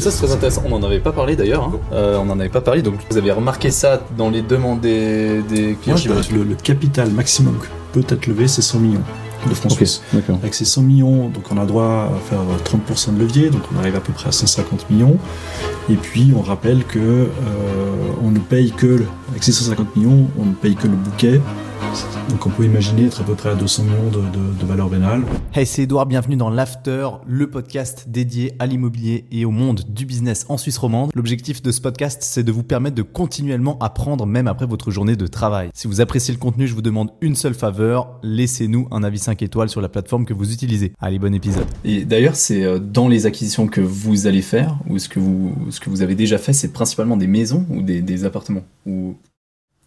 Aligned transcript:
Ça 0.00 0.10
c'est 0.10 0.24
très 0.24 0.32
intéressant, 0.32 0.62
on 0.64 0.78
n'en 0.78 0.86
avait 0.86 1.00
pas 1.00 1.12
parlé 1.12 1.36
d'ailleurs, 1.36 1.64
hein. 1.64 1.72
euh, 1.92 2.18
on 2.18 2.24
n'en 2.24 2.38
avait 2.40 2.48
pas 2.48 2.60
parlé, 2.62 2.82
donc 2.82 2.94
vous 3.10 3.16
avez 3.18 3.30
remarqué 3.30 3.70
ça 3.70 4.00
dans 4.16 4.30
les 4.30 4.42
demandes 4.42 4.80
des, 4.80 5.42
des 5.42 5.76
clients 5.80 5.96
Moi, 6.06 6.22
je 6.22 6.34
le, 6.34 6.44
le 6.44 6.54
capital 6.54 7.10
maximum 7.10 7.58
que 7.58 7.66
peut 8.00 8.06
être 8.14 8.26
levé, 8.26 8.48
c'est 8.48 8.62
100 8.62 8.78
millions 8.80 9.02
de 9.48 9.54
francs 9.54 9.72
Ok, 9.72 9.78
suisses. 9.78 10.02
d'accord. 10.12 10.36
Avec 10.40 10.54
ces 10.54 10.64
100 10.64 10.82
millions, 10.82 11.28
donc 11.28 11.44
on 11.50 11.58
a 11.58 11.66
droit 11.66 11.84
à 11.84 12.12
faire 12.30 12.38
30% 12.64 13.14
de 13.14 13.18
levier, 13.20 13.50
donc 13.50 13.62
on 13.74 13.78
arrive 13.78 13.96
à 13.96 14.00
peu 14.00 14.12
près 14.12 14.28
à 14.28 14.32
150 14.32 14.88
millions. 14.88 15.16
Et 15.90 15.94
puis 15.96 16.32
on 16.36 16.40
rappelle 16.42 16.84
que 16.84 16.98
euh, 16.98 17.26
on 18.24 18.30
ne 18.30 18.38
paye 18.38 18.70
que, 18.70 19.02
avec 19.30 19.42
ces 19.42 19.52
150 19.52 19.96
millions, 19.96 20.28
on 20.38 20.44
ne 20.46 20.52
paye 20.54 20.76
que 20.76 20.86
le 20.86 20.94
bouquet. 20.94 21.40
Donc 22.30 22.46
on 22.46 22.50
peut 22.50 22.64
imaginer 22.64 23.04
être 23.06 23.20
à 23.20 23.24
peu 23.24 23.34
près 23.34 23.50
à 23.50 23.54
200 23.54 23.82
millions 23.84 24.10
de, 24.10 24.18
de- 24.20 24.60
de 24.60 24.66
valeur 24.66 24.88
vénale. 24.88 25.22
Hey, 25.52 25.66
c'est 25.66 25.82
Edouard, 25.82 26.06
bienvenue 26.06 26.36
dans 26.36 26.48
l'After, 26.48 27.08
le 27.26 27.50
podcast 27.50 28.06
dédié 28.08 28.54
à 28.58 28.66
l'immobilier 28.66 29.26
et 29.30 29.44
au 29.44 29.50
monde 29.50 29.82
du 29.88 30.06
business 30.06 30.46
en 30.48 30.56
Suisse 30.56 30.78
romande. 30.78 31.10
L'objectif 31.14 31.60
de 31.62 31.70
ce 31.70 31.80
podcast, 31.80 32.20
c'est 32.22 32.42
de 32.44 32.52
vous 32.52 32.62
permettre 32.62 32.96
de 32.96 33.02
continuellement 33.02 33.78
apprendre 33.80 34.24
même 34.26 34.48
après 34.48 34.66
votre 34.66 34.90
journée 34.90 35.16
de 35.16 35.26
travail. 35.26 35.70
Si 35.74 35.86
vous 35.86 36.00
appréciez 36.00 36.32
le 36.32 36.40
contenu, 36.40 36.66
je 36.66 36.74
vous 36.74 36.82
demande 36.82 37.10
une 37.20 37.34
seule 37.34 37.54
faveur, 37.54 38.18
laissez-nous 38.22 38.88
un 38.90 39.02
avis 39.02 39.18
5 39.18 39.42
étoiles 39.42 39.68
sur 39.68 39.80
la 39.82 39.88
plateforme 39.88 40.24
que 40.24 40.32
vous 40.34 40.52
utilisez. 40.52 40.92
Allez, 41.00 41.18
bon 41.18 41.34
épisode. 41.34 41.66
Et 41.84 42.04
d'ailleurs, 42.04 42.36
c'est 42.36 42.64
euh, 42.64 42.78
dans 42.78 43.08
les 43.08 43.26
acquisitions 43.26 43.66
que 43.66 43.80
vous 43.82 44.26
allez 44.26 44.42
faire, 44.42 44.78
ou 44.88 44.98
ce 44.98 45.08
que 45.08 45.20
vous, 45.20 45.54
ce 45.70 45.80
que 45.80 45.90
vous 45.90 46.00
avez 46.02 46.14
déjà 46.14 46.38
fait, 46.38 46.52
c'est 46.54 46.72
principalement 46.72 47.16
des 47.18 47.26
maisons 47.26 47.66
ou 47.70 47.82
des, 47.82 48.00
des 48.00 48.24
appartements 48.24 48.62
Ou 48.86 49.16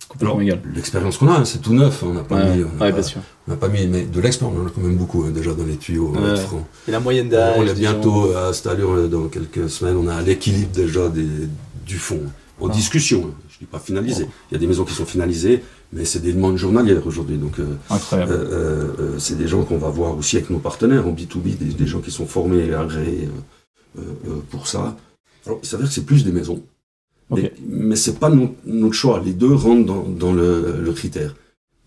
complètement 0.08 0.36
Alors, 0.38 0.42
égal 0.42 0.62
L'expérience 0.74 1.18
qu'on 1.18 1.28
a, 1.30 1.40
hein, 1.40 1.46
c'est 1.46 1.62
tout 1.62 1.74
neuf. 1.74 2.04
On 2.04 2.14
n'a 2.14 2.24
pas 2.24 2.36
Ouais, 2.36 2.58
mis, 2.58 2.64
on 2.64 2.78
n'a 2.78 2.86
ouais, 2.86 2.92
pas, 2.94 3.04
sûr. 3.04 3.22
on 3.48 3.56
pas 3.56 3.68
mis, 3.70 3.88
mais 3.88 4.04
de 4.04 4.22
l'expérience, 4.22 4.58
on 4.60 4.64
en 4.64 4.68
a 4.68 4.70
quand 4.70 4.82
même 4.82 4.96
beaucoup 4.98 5.24
hein, 5.24 5.32
déjà 5.32 5.54
dans 5.54 5.66
les 5.66 5.78
tuyaux. 5.78 6.10
Ouais. 6.12 6.32
être 6.32 6.42
franc. 6.42 6.68
Et 6.88 6.92
la 6.92 7.00
moyenne 7.00 7.28
Euh, 7.28 7.32
d'âge 7.32 7.56
on 7.60 7.64
est 7.68 7.74
bientôt 7.74 8.32
gens 8.34 8.38
à 8.50 8.54
cette 8.54 8.68
allure, 8.68 8.92
euh, 8.94 9.08
dans 9.08 9.28
quelques 9.28 9.70
semaines, 9.70 9.98
on 9.98 10.08
a 10.08 10.22
l'équilibre 10.22 10.72
déjà 10.72 11.10
des, 11.10 11.26
du 11.86 11.98
fond. 11.98 12.22
En 12.60 12.70
Ah. 12.70 12.72
discussion, 12.72 13.26
hein. 13.28 13.34
je 13.50 13.56
ne 13.56 13.60
dis 13.60 13.66
pas 13.66 13.80
finalisé. 13.80 14.28
Il 14.50 14.54
y 14.54 14.58
a 14.58 14.60
des 14.60 14.68
maisons 14.68 14.86
qui 14.86 14.94
sont 14.94 15.06
finalisées, 15.06 15.62
mais 15.92 16.06
c'est 16.06 16.22
des 16.22 16.32
demandes 16.32 16.56
journalières 16.58 17.06
aujourd'hui. 17.06 17.38
Donc, 17.38 17.60
euh, 17.60 17.66
Incroyable. 17.90 18.32
euh, 18.32 18.36
euh, 18.38 18.88
euh, 19.00 19.16
c'est 19.20 19.38
des 19.38 19.48
gens 19.48 19.64
qu'on 19.64 19.78
va 19.78 19.90
voir 19.90 20.18
aussi 20.18 20.38
avec 20.38 20.50
nos 20.50 20.60
partenaires 20.60 21.06
en 21.08 21.12
B2B, 21.12 21.58
des, 21.58 21.66
des 21.74 21.88
gens 21.88 22.00
qui 22.00 22.12
sont 22.12 22.26
formés 22.26 22.66
et 22.66 22.74
agréés 22.74 23.28
euh, 23.98 24.02
euh, 24.02 24.04
euh, 24.30 24.40
pour 24.50 24.68
ça. 24.68 24.96
Alors, 25.46 25.60
il 25.62 25.68
s'avère 25.68 25.88
que 25.88 25.94
c'est 25.94 26.06
plus 26.06 26.24
des 26.24 26.32
maisons. 26.32 26.64
Ok. 27.30 27.40
Mais, 27.42 27.54
mais 27.68 27.96
c'est 27.96 28.20
pas 28.20 28.30
no- 28.30 28.56
notre 28.66 28.94
choix. 28.94 29.22
Les 29.24 29.34
deux 29.34 29.54
rentrent 29.54 29.86
dans, 29.86 30.04
dans 30.04 30.34
le, 30.34 30.80
le 30.82 30.92
critère. 30.94 31.36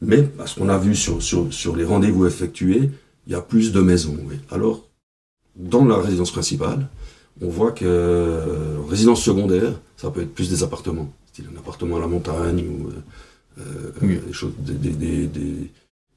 Mais, 0.01 0.23
parce 0.23 0.55
qu'on 0.55 0.69
a 0.69 0.79
vu 0.79 0.95
sur, 0.95 1.23
sur, 1.23 1.53
sur 1.53 1.77
les 1.77 1.85
rendez-vous 1.85 2.27
effectués, 2.27 2.91
il 3.27 3.33
y 3.33 3.37
a 3.37 3.41
plus 3.41 3.73
de 3.73 3.81
maisons. 3.81 4.17
Oui. 4.29 4.37
Alors, 4.51 4.85
dans 5.57 5.85
la 5.85 5.97
résidence 5.99 6.31
principale, 6.33 6.89
on 7.41 7.49
voit 7.49 7.73
que 7.73 7.85
euh, 7.87 8.79
en 8.83 8.87
résidence 8.87 9.23
secondaire, 9.23 9.73
ça 9.97 10.11
peut 10.11 10.23
être 10.23 10.35
plus 10.35 10.49
des 10.51 10.63
appartements. 10.63 11.13
Style 11.27 11.47
un 11.55 11.59
appartement 11.59 11.97
à 11.97 12.01
la 12.01 12.07
montagne 12.09 12.65
ou 12.69 12.89
euh, 12.89 13.61
euh, 13.61 13.93
Oui. 14.03 14.19
des 14.27 14.33
choses. 14.33 14.53
Des, 14.59 14.75
des- 14.75 14.91
des- 14.91 15.27
des- 15.27 15.71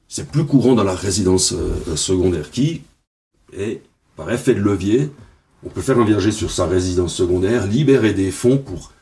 C'est 0.08 0.28
plus 0.28 0.44
courant 0.44 0.74
dans 0.74 0.84
la 0.84 0.94
résidence 0.94 1.52
euh, 1.52 1.96
secondaire 1.96 2.50
qui 2.50 2.82
est, 3.56 3.82
par 4.16 4.30
effet 4.32 4.54
de 4.54 4.60
levier, 4.60 5.10
on 5.64 5.68
peut 5.70 5.80
faire 5.80 5.98
un 5.98 6.04
viager 6.04 6.32
sur 6.32 6.50
sa 6.50 6.66
résidence 6.66 7.14
secondaire, 7.14 7.66
libérer 7.66 8.12
des 8.14 8.30
fonds 8.30 8.58
pour 8.58 8.92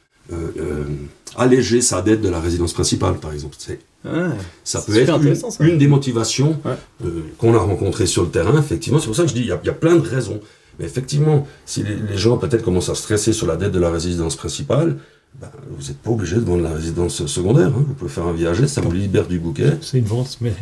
alléger 1.36 1.80
sa 1.80 2.02
dette 2.02 2.20
de 2.20 2.28
la 2.28 2.40
résidence 2.40 2.72
principale, 2.72 3.14
par 3.18 3.32
exemple. 3.32 3.56
C'est- 3.58 3.80
Ah, 4.04 4.30
ça 4.64 4.80
peut 4.80 4.96
être 4.96 5.10
une, 5.10 5.14
intéressant, 5.16 5.50
ça. 5.50 5.62
une 5.64 5.76
des 5.76 5.86
motivations 5.86 6.58
Ouais. 6.64 6.72
euh, 7.04 7.20
qu'on 7.38 7.54
a 7.54 7.58
rencontrées 7.58 8.06
sur 8.06 8.22
le 8.22 8.30
terrain, 8.30 8.58
effectivement. 8.58 8.98
C'est 8.98 9.06
pour 9.06 9.16
ça 9.16 9.24
que 9.24 9.28
je 9.28 9.34
dis, 9.34 9.40
il 9.42 9.46
y 9.48 9.52
a, 9.52 9.60
il 9.62 9.66
y 9.66 9.70
a 9.70 9.74
plein 9.74 9.96
de 9.96 10.06
raisons. 10.08 10.40
Mais 10.78 10.86
effectivement, 10.86 11.46
si 11.66 11.82
les, 11.82 11.96
les 11.96 12.16
gens 12.16 12.38
peut-être 12.38 12.62
commencent 12.62 12.88
à 12.88 12.94
stresser 12.94 13.32
sur 13.34 13.46
la 13.46 13.56
dette 13.56 13.72
de 13.72 13.78
la 13.78 13.90
résidence 13.90 14.36
principale, 14.36 14.96
ben, 15.40 15.50
vous 15.70 15.86
n'êtes 15.88 15.98
pas 15.98 16.10
obligé 16.10 16.36
de 16.36 16.40
vendre 16.40 16.62
la 16.62 16.72
résidence 16.72 17.26
secondaire. 17.26 17.68
hein. 17.68 17.84
Vous 17.86 17.92
pouvez 17.94 18.10
faire 18.10 18.26
un 18.26 18.32
viager, 18.32 18.66
ça 18.66 18.80
vous 18.80 18.90
libère 18.90 19.26
du 19.28 19.38
bouquet. 19.38 19.72
C'est 19.82 19.98
une 19.98 20.06
vente, 20.06 20.38
mais. 20.40 20.54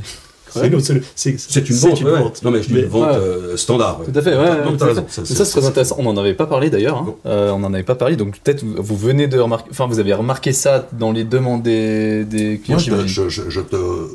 C'est 0.55 1.69
une 1.69 1.77
vente, 1.77 2.03
ouais, 2.03 2.11
ouais. 2.13 2.33
Non, 2.43 2.51
mais 2.51 2.63
je 2.63 2.69
dis 2.69 2.75
Mais- 2.75 2.81
une 2.83 2.87
vente 2.89 3.11
Ouais. 3.11 3.17
euh, 3.17 3.57
standard. 3.57 4.01
Tout 4.05 4.19
à 4.19 4.23
fait, 4.23 4.31
ouais. 4.37 4.47
À 4.47 4.85
raison. 4.85 5.05
Mais 5.19 5.25
ça, 5.25 5.45
c'est 5.45 5.51
très 5.61 5.67
intéressant. 5.67 5.97
On 5.99 6.05
n'en 6.05 6.17
avait 6.17 6.35
pas 6.35 6.47
parlé 6.47 6.71
d'ailleurs. 6.71 6.99
hein. 6.99 7.15
Euh, 7.27 7.51
on 7.53 7.59
n'en 7.59 7.73
avait 7.75 7.83
pas 7.83 7.95
parlé. 7.95 8.17
Donc 8.17 8.39
peut-être 8.41 8.65
vous, 8.65 8.97
venez 8.97 9.27
de 9.27 9.39
remarquer. 9.39 9.69
Enfin, 9.71 9.87
vous 9.87 9.99
avez 9.99 10.13
remarqué 10.15 10.53
ça 10.53 10.89
dans 10.93 11.13
les 11.13 11.25
demandes 11.25 11.63
des, 11.63 12.25
des 12.25 12.59
clients. 12.59 12.77
Moi, 12.77 12.79
je 12.79 12.85
te, 12.85 12.91
j'imagine. 13.09 13.09
je, 13.09 13.29
je- 13.29 13.51
je 13.51 13.61
te 13.61 13.77
euh, 13.77 14.09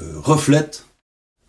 euh, 0.00 0.12
reflète 0.22 0.84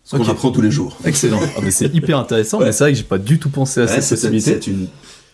ce 0.04 0.16
qu'on 0.16 0.22
Ok. 0.22 0.28
apprend 0.30 0.50
tous 0.50 0.62
les 0.62 0.70
jours. 0.70 0.96
Excellent. 1.04 1.40
Ah, 1.56 1.60
mais 1.62 1.70
c'est 1.70 1.86
hyper 1.94 2.18
intéressant. 2.18 2.60
Mais 2.60 2.72
c'est 2.72 2.84
vrai 2.84 2.92
que 2.92 2.98
j'ai 2.98 3.04
pas 3.04 3.18
du 3.18 3.38
tout 3.38 3.50
pensé 3.50 3.80
à 3.80 3.86
cette 3.88 4.08
possibilité. 4.08 4.58
C'est 4.60 4.66
une 4.70 4.88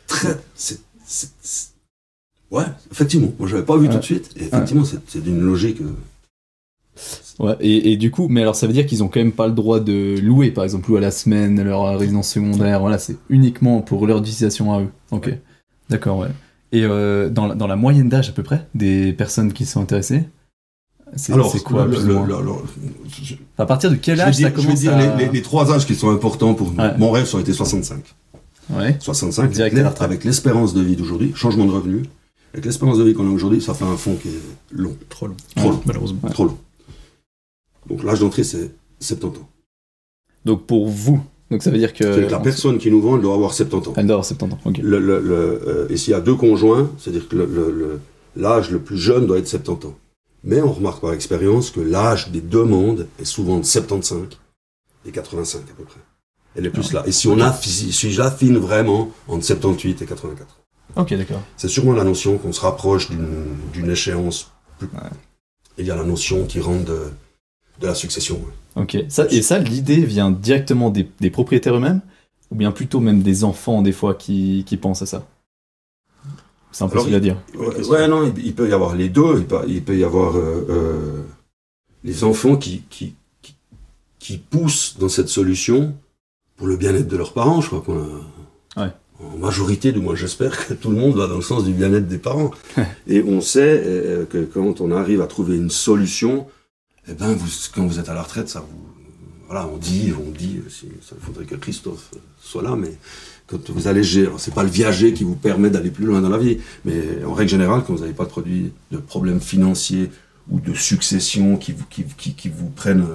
très. 0.07 0.37
Ouais, 2.51 2.65
effectivement. 2.91 3.33
Moi, 3.39 3.49
j'avais 3.49 3.63
pas 3.63 3.77
vu 3.77 3.89
tout 3.89 3.99
de 3.99 4.03
suite. 4.03 4.31
Et 4.37 4.45
effectivement, 4.45 4.85
c'est 4.85 4.99
c'est 5.07 5.23
d'une 5.23 5.41
logique. 5.41 5.79
Ouais, 7.39 7.55
et, 7.61 7.93
et 7.93 7.97
du 7.97 8.11
coup, 8.11 8.27
mais 8.29 8.43
alors 8.43 8.57
ça 8.57 8.67
veut 8.67 8.73
dire 8.73 8.85
qu'ils 8.87 9.05
ont 9.05 9.09
quand 9.09 9.21
même 9.21 9.33
pas 9.33 9.47
le 9.47 9.53
droit 9.53 9.79
de 9.81 10.19
louer, 10.21 10.51
par 10.51 10.65
exemple, 10.65 10.91
louer 10.91 10.99
à 10.99 11.03
la 11.03 11.11
semaine 11.13 11.63
leur 11.63 11.97
résidence 11.99 12.29
secondaire. 12.31 12.81
Voilà, 12.81 12.99
c'est 12.99 13.17
uniquement 13.29 13.81
pour 13.81 14.07
leur 14.07 14.19
utilisation 14.19 14.73
à 14.75 14.81
eux. 14.83 14.89
Ok. 15.13 15.33
D'accord, 15.89 16.19
ouais. 16.19 16.29
Et 16.73 16.83
euh, 16.85 17.31
dans, 17.31 17.47
la, 17.47 17.55
dans 17.55 17.67
la 17.67 17.77
moyenne 17.77 18.09
d'âge 18.09 18.29
à 18.29 18.33
peu 18.33 18.43
près 18.43 18.67
des 18.75 19.13
personnes 19.13 19.53
qui 19.53 19.65
sont 19.67 19.81
intéressées, 19.81 20.25
c'est 21.17 21.33
quoi 21.63 21.85
le- 21.87 21.91
plus 21.93 22.05
le- 22.07 22.15
ou 22.15 22.19
moins 22.19 22.27
le- 22.27 22.37
alors, 22.37 22.63
je- 23.23 23.35
À 23.57 23.65
partir 23.67 23.91
de 23.91 23.95
quel 23.97 24.21
âge 24.21 24.37
dire, 24.37 24.49
ça 24.49 24.53
je 24.55 24.61
vais 24.61 24.65
commence 24.65 24.81
dire 24.81 24.95
à... 24.95 25.17
les, 25.17 25.25
les- 25.27 25.33
les 25.33 25.43
trois 25.43 25.73
âges 25.73 25.87
qui 25.87 25.95
sont 25.95 26.11
importants 26.11 26.55
pour 26.55 26.73
nous. 26.73 26.79
Ouais. 26.83 26.99
Mon 26.99 27.11
rêve, 27.11 27.25
ça 27.27 27.35
aurait 27.35 27.43
été 27.45 27.53
65. 27.55 28.03
Ouais. 28.77 28.97
65, 29.01 29.51
Direct 29.51 29.77
retraite. 29.77 30.03
avec 30.03 30.25
l'espérance 30.25 30.75
de 30.75 30.83
vie 30.83 30.97
d'aujourd'hui, 30.97 31.33
changement 31.35 31.65
de 31.65 31.71
revenu. 31.71 32.03
Avec 32.53 32.67
l'espérance 32.67 32.99
de 32.99 33.05
vie 33.05 33.15
qu'on 33.15 33.27
a 33.27 33.31
aujourd'hui, 33.31 33.63
ça 33.63 33.73
fait 33.73 33.85
un 33.87 33.97
fonds 33.97 34.17
qui 34.17 34.29
est 34.29 34.41
long. 34.73 34.95
Trop 35.09 35.27
long. 35.29 35.37
Trop 35.57 35.71
long. 35.71 35.81
Malheureusement. 35.87 36.21
Trop 36.31 36.45
long. 36.47 36.59
Donc 37.89 38.03
l'âge 38.05 38.21
d'entrée, 38.21 38.45
c'est 38.45 38.71
70 39.01 39.39
ans. 39.41 39.49
Donc 40.45 40.67
pour 40.67 40.89
vous, 40.89 41.21
donc 41.51 41.63
ça 41.63 41.71
veut 41.71 41.79
dire 41.79 41.93
que... 41.95 42.05
Que 42.27 42.31
la 42.31 42.39
personne 42.41 42.79
qui 42.79 42.91
nous 42.91 43.01
vend, 43.01 43.17
elle 43.17 43.23
doit 43.23 43.35
avoir 43.35 43.53
70 43.55 43.89
ans. 43.89 43.93
Elle 43.97 44.07
doit 44.07 44.15
avoir 44.17 44.25
70 44.27 44.55
ans, 44.55 44.59
ok. 44.65 44.79
Le, 44.83 44.99
le- 44.99 45.21
le, 45.21 45.35
euh, 45.67 45.87
et 45.89 45.97
s'il 45.97 46.11
y 46.13 46.15
a 46.15 46.21
deux 46.21 46.35
conjoints, 46.35 46.91
c'est-à-dire 46.99 47.29
que 47.29 47.99
l'âge 48.37 48.71
le, 48.71 48.79
plus 48.81 48.99
jeune 48.99 49.27
doit 49.27 49.39
être 49.39 49.49
70 49.49 49.87
ans. 49.89 49.95
Mais 50.45 50.61
on 50.61 50.73
remarque 50.73 51.01
par 51.01 51.13
expérience 51.13 51.71
que 51.71 51.81
l'âge 51.81 52.31
des 52.31 52.41
demandes 52.41 53.07
est 53.21 53.25
souvent 53.25 53.59
de 53.59 53.65
75 53.65 54.29
et 55.07 55.11
85 55.11 55.59
à 55.59 55.75
peu 55.77 55.85
près. 55.85 56.01
Elle 56.55 56.67
est 56.67 56.71
plus 56.71 56.93
là. 56.93 57.03
Et 57.07 57.13
si 57.13 57.29
on 57.29 57.39
affine, 57.41 57.93
si 57.93 58.11
j'affine 58.13 58.57
vraiment 58.59 59.11
entre 59.27 59.45
78 59.45 60.03
et 60.03 60.07
84. 60.07 60.61
Ok, 60.97 61.15
d'accord. 61.15 61.41
C'est 61.57 61.69
sûrement 61.69 61.93
la 61.93 62.05
notion 62.05 62.39
qu'on 62.39 62.53
se 62.53 62.61
rapproche 62.61 63.11
d'une 63.11 63.45
d'une 63.73 63.91
échéance 63.91 64.51
plus. 64.79 64.89
Ouais. 64.89 65.01
Et 65.77 65.83
il 65.83 65.87
y 65.87 65.91
a 65.91 65.97
la 65.97 66.05
notion 66.05 66.47
qui 66.47 66.61
rentre 66.61 66.85
de, 66.87 66.99
de 67.81 67.87
la 67.87 67.95
succession. 67.95 68.41
Ok. 68.77 68.97
Ça, 69.09 69.27
et 69.31 69.43
ça, 69.43 69.59
l'idée 69.59 70.01
vient 70.05 70.31
directement 70.31 70.91
des, 70.91 71.09
des 71.21 71.31
propriétaires 71.31 71.77
eux-mêmes 71.77 72.01
Ou 72.51 72.57
bien 72.57 72.73
plutôt 72.73 73.01
même 73.01 73.23
des 73.23 73.45
enfants, 73.45 73.83
des 73.83 73.93
fois, 73.93 74.15
qui, 74.15 74.65
qui 74.67 74.77
pensent 74.77 75.03
à 75.03 75.07
ça? 75.07 75.27
C'est 76.73 76.85
impossible 76.85 77.15
à 77.15 77.21
dire. 77.21 77.37
Ouais, 77.57 77.87
ouais, 77.89 78.09
non, 78.09 78.25
il, 78.37 78.47
il 78.47 78.55
peut 78.55 78.69
y 78.69 78.73
avoir 78.73 78.95
les 78.95 79.09
deux. 79.09 79.39
Il 79.39 79.47
peut, 79.47 79.61
il 79.67 79.83
peut 79.83 79.97
y 79.97 80.05
avoir 80.05 80.37
euh, 80.37 80.67
euh, 80.69 81.23
les 82.05 82.25
enfants 82.25 82.57
qui, 82.57 82.83
qui, 82.91 83.15
qui, 83.43 83.55
qui 84.19 84.39
poussent 84.39 84.97
dans 84.99 85.09
cette 85.09 85.29
solution 85.29 85.95
pour 86.57 86.67
le 86.67 86.77
bien-être 86.77 87.09
de 87.09 87.17
leurs 87.17 87.33
parents. 87.33 87.61
Je 87.61 87.69
crois 87.69 87.81
qu'on 87.81 87.99
a, 87.99 88.83
Ouais. 88.83 88.93
en 89.21 89.37
majorité, 89.39 89.91
du 89.93 89.99
moins 89.99 90.15
j'espère 90.15 90.69
que 90.69 90.75
tout 90.75 90.91
le 90.91 90.97
monde 90.97 91.17
va 91.17 91.27
dans 91.27 91.37
le 91.37 91.43
sens 91.43 91.65
du 91.65 91.73
bien-être 91.73 92.07
des 92.07 92.19
parents. 92.19 92.51
Et 93.09 93.23
on 93.23 93.41
sait 93.41 93.83
euh, 93.85 94.25
que 94.27 94.45
quand 94.45 94.81
on 94.81 94.93
arrive 94.93 95.21
à 95.21 95.27
trouver 95.27 95.57
une 95.57 95.71
solution, 95.71 96.47
eh 97.09 97.15
ben, 97.15 97.33
vous, 97.35 97.49
quand 97.75 97.87
vous 97.87 97.99
êtes 97.99 98.09
à 98.09 98.15
la 98.15 98.23
retraite, 98.23 98.49
ça 98.49 98.61
vous, 98.61 98.87
voilà, 99.47 99.67
on 99.67 99.79
dit, 99.79 100.13
on 100.27 100.31
dit, 100.31 100.61
ça 101.03 101.17
faudrait 101.21 101.47
que 101.47 101.55
Christophe 101.55 102.11
soit 102.41 102.63
là, 102.63 102.77
mais 102.77 102.93
quand 103.47 103.71
vous 103.71 103.89
allégez, 103.89 104.23
alors 104.27 104.39
c'est 104.41 104.53
pas 104.55 104.63
le 104.63 104.69
viager 104.69 105.15
qui 105.15 105.25
vous 105.25 105.35
permet 105.37 105.71
d'aller 105.71 105.91
plus 105.91 106.05
loin 106.05 106.21
dans 106.21 106.29
la 106.29 106.37
vie, 106.39 106.59
mais 106.85 107.25
en 107.25 107.33
règle 107.33 107.51
générale, 107.51 107.83
quand 107.87 107.95
vous 107.95 108.01
n'avez 108.01 108.13
pas 108.13 108.25
de 108.25 108.29
produits, 108.31 108.73
de 108.93 108.99
problèmes 108.99 109.41
financiers 109.41 110.11
ou 110.51 110.61
de 110.61 110.75
succession 110.75 111.57
qui 111.57 111.73
vous, 111.73 111.85
qui, 111.89 112.05
qui, 112.05 112.35
qui 112.35 112.49
vous 112.51 112.69
prennent 112.69 113.07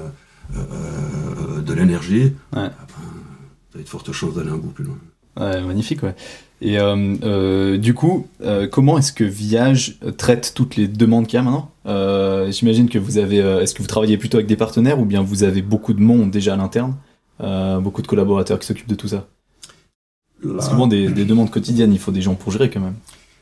euh, 0.56 0.58
euh, 0.58 1.62
de 1.62 1.74
l'énergie, 1.74 2.34
Ouais. 2.56 2.70
ah 2.70 2.88
ben, 2.88 2.96
vous 3.72 3.76
avez 3.76 3.84
de 3.84 3.90
fortes 3.90 4.12
chances 4.12 4.34
d'aller 4.36 4.50
un 4.50 4.58
bout 4.58 4.70
plus 4.70 4.84
loin. 4.86 4.98
Ouais, 5.40 5.62
magnifique, 5.62 6.04
ouais. 6.04 6.16
Et 6.62 6.80
euh, 6.80 7.16
euh, 7.24 7.78
du 7.78 7.94
coup, 7.94 8.28
euh, 8.42 8.68
comment 8.68 8.98
est-ce 8.98 9.12
que 9.12 9.26
Viage 9.26 9.98
traite 10.18 10.54
toutes 10.56 10.78
les 10.78 10.88
demandes 10.88 11.28
qu'il 11.28 11.38
y 11.38 11.40
a 11.40 11.44
maintenant? 11.44 11.70
J'imagine 12.52 12.88
que 12.88 12.98
vous 12.98 13.18
avez. 13.18 13.38
est-ce 13.38 13.74
que 13.74 13.82
vous 13.82 13.88
travaillez 13.88 14.18
plutôt 14.18 14.38
avec 14.38 14.48
des 14.48 14.56
partenaires 14.56 15.00
ou 15.00 15.06
bien 15.06 15.22
vous 15.22 15.44
avez 15.44 15.62
beaucoup 15.62 15.94
de 15.94 16.02
monde 16.02 16.32
déjà 16.32 16.54
à 16.54 16.58
l'interne? 16.58 16.96
Beaucoup 17.82 18.02
de 18.02 18.08
collaborateurs 18.08 18.60
qui 18.60 18.68
s'occupent 18.68 18.88
de 18.88 18.96
tout 18.96 19.10
ça? 19.10 19.28
Parce 20.42 20.66
que 20.68 20.72
souvent, 20.72 20.88
des, 20.88 21.10
des 21.10 21.26
demandes 21.26 21.50
quotidiennes, 21.52 21.94
il 21.94 22.00
faut 22.00 22.12
des 22.12 22.22
gens 22.22 22.36
pour 22.36 22.52
gérer 22.52 22.70
quand 22.70 22.82
même. 22.82 22.96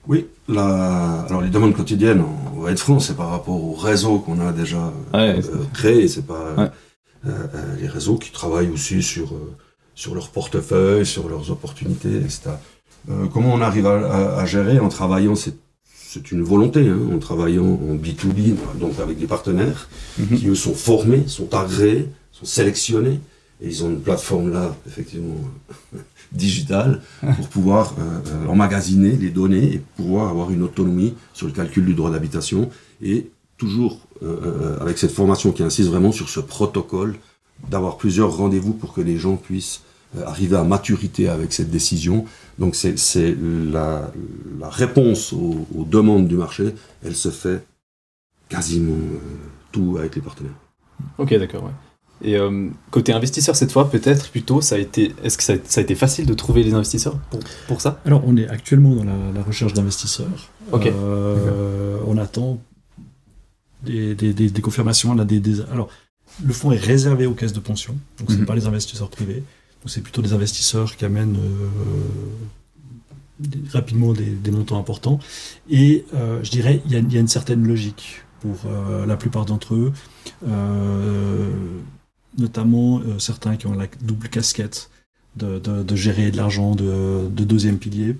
Oui, 0.07 0.25
la... 0.47 1.21
alors 1.21 1.41
les 1.41 1.49
demandes 1.49 1.75
quotidiennes, 1.75 2.23
on 2.55 2.61
va 2.61 2.71
être 2.71 2.79
franc, 2.79 2.99
c'est 2.99 3.15
par 3.15 3.29
rapport 3.29 3.63
au 3.63 3.73
réseau 3.73 4.17
qu'on 4.17 4.39
a 4.39 4.51
déjà 4.51 4.91
Ouais, 5.13 5.39
créé, 5.73 6.07
c'est 6.07 6.25
pas 6.25 6.55
Ouais. 6.57 6.69
les 7.79 7.87
réseaux 7.87 8.17
qui 8.17 8.31
travaillent 8.31 8.69
aussi 8.69 9.03
sur, 9.03 9.33
sur 10.01 10.15
leur 10.15 10.29
portefeuille, 10.29 11.05
sur 11.05 11.29
leurs 11.29 11.51
opportunités, 11.51 12.15
etc. 12.15 12.41
Euh, 13.09 13.27
comment 13.31 13.53
on 13.53 13.61
arrive 13.61 13.85
à, 13.85 14.39
à, 14.41 14.45
gérer 14.47 14.79
en 14.79 14.89
travaillant 14.89 15.35
c'est 15.35 15.55
c'est 16.13 16.31
une 16.33 16.43
volonté, 16.43 16.89
hein, 16.89 16.99
en 17.15 17.19
travaillant 17.19 17.79
en 17.89 17.95
B2B, 17.95 18.55
donc 18.77 18.99
avec 18.99 19.17
des 19.17 19.27
partenaires, 19.27 19.87
mhm. 20.19 20.37
qui 20.37 20.47
eux 20.49 20.55
sont 20.55 20.73
formés, 20.73 21.23
sont 21.27 21.53
agréés, 21.53 22.09
sont 22.33 22.45
sélectionnés, 22.45 23.21
et 23.61 23.67
ils 23.67 23.83
ont 23.85 23.89
une 23.89 24.01
plateforme 24.01 24.51
là, 24.51 24.75
effectivement, 24.87 25.37
digitale, 26.33 27.01
pour 27.37 27.47
pouvoir 27.47 27.95
euh, 27.97 28.01
euh, 28.27 28.47
emmagasiner 28.47 29.11
les 29.11 29.29
données 29.29 29.75
et 29.75 29.81
pouvoir 29.95 30.27
avoir 30.27 30.51
une 30.51 30.63
autonomie 30.63 31.13
sur 31.33 31.47
le 31.47 31.53
calcul 31.53 31.85
du 31.85 31.93
droit 31.93 32.11
d'habitation, 32.11 32.69
et 33.01 33.29
toujours 33.57 33.99
euh, 34.23 34.79
avec 34.81 34.97
cette 34.97 35.11
formation 35.11 35.53
qui 35.53 35.63
insiste 35.63 35.87
vraiment 35.87 36.11
sur 36.11 36.27
ce 36.27 36.41
protocole, 36.41 37.15
d'avoir 37.69 37.95
plusieurs 37.95 38.35
rendez-vous 38.35 38.73
pour 38.73 38.91
que 38.91 39.01
les 39.01 39.17
gens 39.17 39.37
puissent 39.37 39.81
arriver 40.25 40.57
à 40.57 40.63
maturité 40.63 41.29
avec 41.29 41.53
cette 41.53 41.69
décision 41.69 42.25
donc 42.61 42.75
c'est 42.75 43.35
la, 43.71 44.11
la, 44.59 44.69
réponse 44.69 45.33
aux, 45.33 45.65
demandes 45.85 46.27
du 46.27 46.35
marché, 46.35 46.75
elle 47.03 47.15
se 47.15 47.29
fait 47.29 47.65
quasiment 48.49 48.93
euh, 48.93 49.17
tout 49.71 49.97
avec 49.97 50.15
les 50.15 50.21
partenaires. 50.21 50.53
Ok, 51.17 51.33
d'accord. 51.39 51.63
Ouais. 51.63 51.71
Et 52.23 52.37
euh, 52.37 52.69
côté 52.91 53.13
investisseur 53.13 53.55
cette 53.55 53.71
fois, 53.71 53.89
peut-être 53.89 54.29
plutôt, 54.29 54.61
ça 54.61 54.75
a 54.75 54.77
été, 54.77 55.15
est-ce 55.23 55.39
que 55.39 55.43
ça 55.43 55.53
a, 55.53 55.81
été 55.81 55.95
facile 55.95 56.27
de 56.27 56.35
trouver 56.35 56.61
les 56.61 56.75
investisseurs 56.75 57.17
pour, 57.31 57.39
pour 57.67 57.81
ça? 57.81 57.99
Alors 58.05 58.21
on 58.27 58.37
est 58.37 58.47
actuellement 58.47 58.93
dans 58.93 59.05
la, 59.05 59.41
recherche 59.41 59.73
d'investisseurs. 59.73 60.27
Ok. 60.71 60.85
Euh, 60.85 61.97
on 62.05 62.19
attend 62.19 62.59
des, 63.83 64.13
des, 64.13 64.33
des, 64.33 64.61
confirmations. 64.61 65.15
Là, 65.15 65.25
des, 65.25 65.61
alors 65.71 65.89
le 66.45 66.53
fonds 66.53 66.71
est 66.71 66.77
réservé 66.77 67.25
aux 67.25 67.33
caisses 67.33 67.53
de 67.53 67.59
pension, 67.59 67.97
donc 68.19 68.29
ce 68.29 68.35
n'est 68.35 68.41
mhm. 68.41 68.45
pas 68.45 68.55
les 68.55 68.67
investisseurs 68.67 69.09
privés 69.09 69.43
c'est 69.85 70.01
plutôt 70.01 70.21
des 70.21 70.33
investisseurs 70.33 70.95
qui 70.95 71.05
amènent 71.05 71.37
euh, 71.37 71.69
rapidement 73.71 74.13
des, 74.13 74.51
montants 74.51 74.79
importants. 74.79 75.19
Et 75.69 76.05
euh, 76.13 76.43
je 76.43 76.51
dirais, 76.51 76.81
il 76.85 76.91
y, 76.91 77.17
a 77.17 77.19
une 77.19 77.27
certaine 77.27 77.65
logique 77.67 78.23
pour 78.39 78.57
euh, 78.65 79.05
la 79.05 79.17
plupart 79.17 79.45
d'entre 79.45 79.75
eux, 79.75 79.93
notamment 82.37 83.01
certains 83.19 83.57
qui 83.57 83.67
ont 83.67 83.73
la 83.73 83.87
double 84.01 84.29
casquette 84.29 84.89
de, 85.35 85.95
gérer 85.95 86.31
de 86.31 86.37
l'argent 86.37 86.75
de, 86.75 87.27
deuxième 87.29 87.77
pilier. 87.77 88.15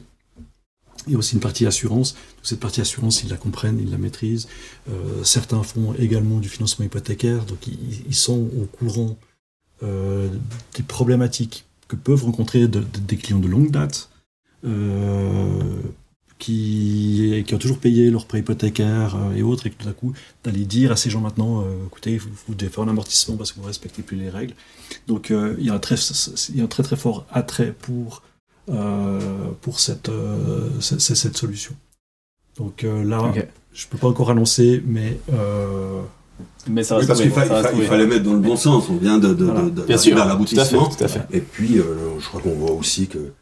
Il 1.08 1.14
y 1.14 1.16
a 1.16 1.18
aussi 1.18 1.34
une 1.34 1.42
partie 1.42 1.66
assurance. 1.66 2.16
cette 2.44 2.60
partie 2.60 2.82
assurance, 2.82 3.24
ils 3.24 3.30
la 3.30 3.38
comprennent, 3.38 3.80
ils 3.80 3.90
la 3.90 3.98
maîtrisent. 3.98 4.48
certains 5.24 5.64
font 5.64 5.94
également 5.98 6.40
du 6.40 6.50
financement 6.50 6.86
hypothécaire, 6.86 7.46
donc 7.46 7.68
ils 7.68 8.16
sont 8.16 8.50
au 8.62 8.66
courant 8.66 9.18
des 9.82 10.84
problématiques 10.88 11.66
que 11.92 11.96
peuvent 11.98 12.24
rencontrer 12.24 12.68
des 12.68 13.18
clients 13.18 13.40
de 13.40 13.48
longue 13.48 13.70
date, 13.70 14.10
euh, 14.66 15.82
qui, 16.40 17.44
qui, 17.46 17.54
ont 17.54 17.60
toujours 17.60 17.78
payé 17.78 18.10
leur 18.10 18.26
prêt 18.26 18.40
hypothécaire 18.40 19.16
euh, 19.16 19.36
et 19.36 19.44
autres, 19.44 19.68
et 19.68 19.70
que 19.70 19.84
tout 19.84 19.90
à 19.90 19.94
coup, 19.94 20.14
d'aller 20.44 20.66
dire 20.66 20.92
à 20.92 20.96
ces 20.96 21.10
gens 21.10 21.20
maintenant, 21.20 21.64
écoutez, 21.86 22.18
vous, 22.18 22.56
devez 22.56 22.72
faire 22.72 22.84
un 22.84 22.88
amortissement 22.88 23.36
parce 23.36 23.52
que 23.52 23.58
vous 23.58 23.64
ne 23.64 23.68
respectez 23.68 24.02
plus 24.02 24.18
les 24.18 24.30
règles. 24.30 24.56
Donc 25.08 25.30
il 25.32 25.64
y, 25.64 25.70
a 25.70 25.74
un 25.74 25.80
très, 25.80 25.96
il 26.50 26.58
y 26.58 26.62
a 26.62 26.64
un 26.64 26.68
très 26.68 26.84
très 26.84 26.96
fort 26.96 27.26
attrait 27.30 27.76
pour, 27.80 28.24
pour 29.62 29.80
cette, 29.80 30.10
cette, 30.80 31.00
cette, 31.02 31.38
solution. 31.38 31.76
Donc 32.58 32.84
là, 32.84 33.34
je 33.74 33.86
ne 33.86 33.90
peux 33.92 33.98
pas 33.98 34.08
encore 34.08 34.32
annoncer, 34.32 34.82
mais 34.86 35.20
mais 36.70 36.84
ça 36.84 37.00
parce 37.06 37.22
qu'il 37.22 37.32
fallait 37.32 38.08
mettre 38.08 38.24
dans 38.24 38.34
le 38.34 38.40
bon 38.40 38.56
sens. 38.56 38.90
On 38.90 38.98
vient 38.98 39.18
de, 39.18 39.34
de, 39.34 39.46
de, 39.70 40.20
à 40.20 40.26
l'aboutissement. 40.26 40.90
Et 41.32 41.42
puis, 41.42 41.80
euh, 41.80 42.20
je 42.20 42.28
crois 42.28 42.42
qu'on 42.42 42.56
voit 42.56 42.72
aussi 42.72 43.08
que 43.08 43.34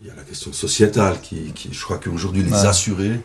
il 0.00 0.06
y 0.06 0.10
a 0.10 0.14
la 0.14 0.22
question 0.22 0.52
sociétale 0.52 1.20
qui, 1.20 1.52
qui 1.54 1.68
je 1.72 1.84
crois 1.84 1.98
qu'aujourd'hui 1.98 2.42
les 2.42 2.54
assurés, 2.54 3.20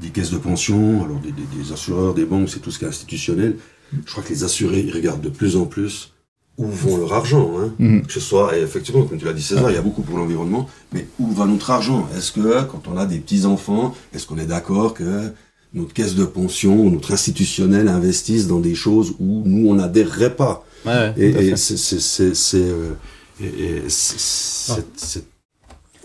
des 0.00 0.10
caisses 0.10 0.30
de 0.30 0.38
pension, 0.38 1.04
alors 1.04 1.18
des, 1.18 1.32
des, 1.32 1.72
assureurs, 1.72 2.14
des 2.14 2.24
banques, 2.24 2.48
c'est 2.48 2.60
tout 2.60 2.70
ce 2.70 2.78
qui 2.78 2.84
est 2.84 2.88
institutionnel. 2.88 3.56
Je 3.92 4.12
crois 4.12 4.22
que 4.22 4.28
les 4.28 4.44
assurés, 4.44 4.80
ils 4.80 4.94
regardent 4.94 5.20
de 5.20 5.28
plus 5.28 5.56
en 5.56 5.64
plus 5.64 6.12
où 6.56 6.66
vont 6.66 6.98
leur 6.98 7.12
argent. 7.14 7.52
Hein. 7.58 7.72
Mhm. 7.78 8.06
Que 8.06 8.12
ce 8.12 8.20
soit, 8.20 8.56
et 8.56 8.60
effectivement, 8.60 9.04
comme 9.04 9.18
tu 9.18 9.24
l'as 9.24 9.32
dit 9.32 9.42
César, 9.42 9.70
il 9.70 9.74
y 9.74 9.78
a 9.78 9.82
beaucoup 9.82 10.02
pour 10.02 10.18
l'environnement, 10.18 10.68
mais 10.92 11.08
où 11.18 11.32
va 11.32 11.46
notre 11.46 11.70
argent? 11.70 12.08
Est-ce 12.16 12.32
que 12.32 12.62
quand 12.64 12.82
on 12.86 12.96
a 12.96 13.06
des 13.06 13.18
petits-enfants, 13.18 13.94
est-ce 14.14 14.26
qu'on 14.26 14.38
est 14.38 14.46
d'accord 14.46 14.94
que 14.94 15.32
notre 15.74 15.92
caisse 15.92 16.14
de 16.14 16.24
pension, 16.24 16.90
notre 16.90 17.12
institutionnel 17.12 17.88
investissent 17.88 18.46
dans 18.46 18.60
des 18.60 18.74
choses 18.74 19.14
où 19.20 19.42
nous, 19.44 19.68
on 19.68 19.74
n'adhérerait 19.74 20.36
pas. 20.36 20.64
Ouais, 20.84 21.12
et 21.16 21.54
c'est 21.56 21.90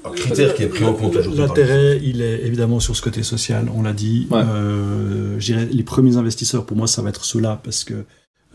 un 0.03 0.11
critère 0.11 0.53
qui 0.53 0.63
est 0.63 0.67
pris 0.67 0.83
en 0.83 0.93
compte 0.93 1.15
aujourd'hui. 1.15 1.41
L'intérêt, 1.41 1.99
il 2.03 2.21
est 2.21 2.45
évidemment 2.45 2.79
sur 2.79 2.95
ce 2.95 3.01
côté 3.01 3.23
social, 3.23 3.69
on 3.73 3.81
l'a 3.81 3.93
dit. 3.93 4.27
Euh, 4.31 5.39
les 5.39 5.83
premiers 5.83 6.17
investisseurs, 6.17 6.65
pour 6.65 6.77
moi, 6.77 6.87
ça 6.87 7.01
va 7.01 7.09
être 7.09 7.25
ceux-là, 7.25 7.59
parce 7.63 7.83
que 7.83 8.05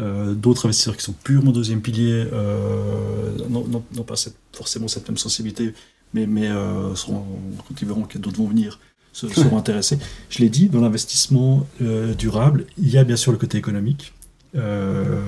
euh, 0.01 0.35
d'autres 0.35 0.67
investisseurs 0.67 0.97
qui 0.97 1.03
sont 1.03 1.13
purement 1.13 1.53
deuxième 1.53 1.83
pilier 1.83 2.27
euh, 2.33 3.31
n'ont 3.49 4.05
pas 4.05 4.15
forcément 4.53 4.89
cette 4.89 5.07
même 5.09 5.19
sensibilité, 5.19 5.75
mais, 6.15 6.27
mais 6.27 6.49
euh, 6.49 6.95
seront, 6.95 7.25
quand 7.69 7.75
ils 7.81 7.87
verront 7.87 8.03
que 8.03 8.17
d'autres 8.17 8.39
vont 8.39 8.47
venir, 8.47 8.81
seront 9.13 9.59
intéressés. 9.59 9.99
Je 10.29 10.39
l'ai 10.39 10.49
dit, 10.49 10.69
dans 10.69 10.81
l'investissement 10.81 11.67
euh, 11.83 12.15
durable, 12.15 12.67
il 12.79 12.91
y 12.91 12.99
a 12.99 13.05
bien 13.05 13.17
sûr 13.17 13.33
le 13.33 13.39
côté 13.39 13.59
économique. 13.59 14.13
Euh, 14.57 15.23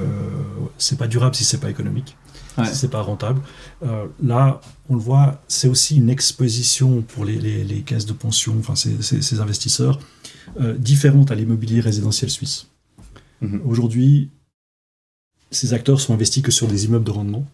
c'est 0.79 0.99
pas 0.99 1.07
durable 1.07 1.35
si 1.35 1.45
c'est 1.45 1.61
pas 1.61 1.71
économique, 1.71 2.17
si 2.65 2.75
c'est 2.75 2.91
pas 2.91 3.03
rentable. 3.03 3.41
Euh, 3.83 4.07
là, 4.23 4.61
on 4.89 4.95
le 4.95 5.01
voit, 5.01 5.43
c'est 5.49 5.69
aussi 5.69 5.97
une 5.97 6.11
exposition 6.11 7.03
pour 7.03 7.25
les, 7.25 7.39
les, 7.39 7.81
caisses 7.83 8.07
de 8.07 8.13
pension, 8.13 8.57
enfin 8.59 8.75
ces, 8.75 9.01
ces, 9.03 9.41
investisseurs, 9.41 10.01
euh, 10.61 10.77
différente 10.77 11.31
à 11.31 11.35
l'immobilier 11.35 11.81
résidentiel 11.81 12.31
suisse. 12.31 12.67
Mhm. 13.41 13.63
Aujourd'hui, 13.65 14.31
ces 15.51 15.73
acteurs 15.73 16.01
sont 16.01 16.15
investis 16.15 16.43
que 16.43 16.51
sur 16.51 16.67
des 16.67 16.87
immeubles 16.87 17.05
de 17.05 17.11
rendement 17.11 17.47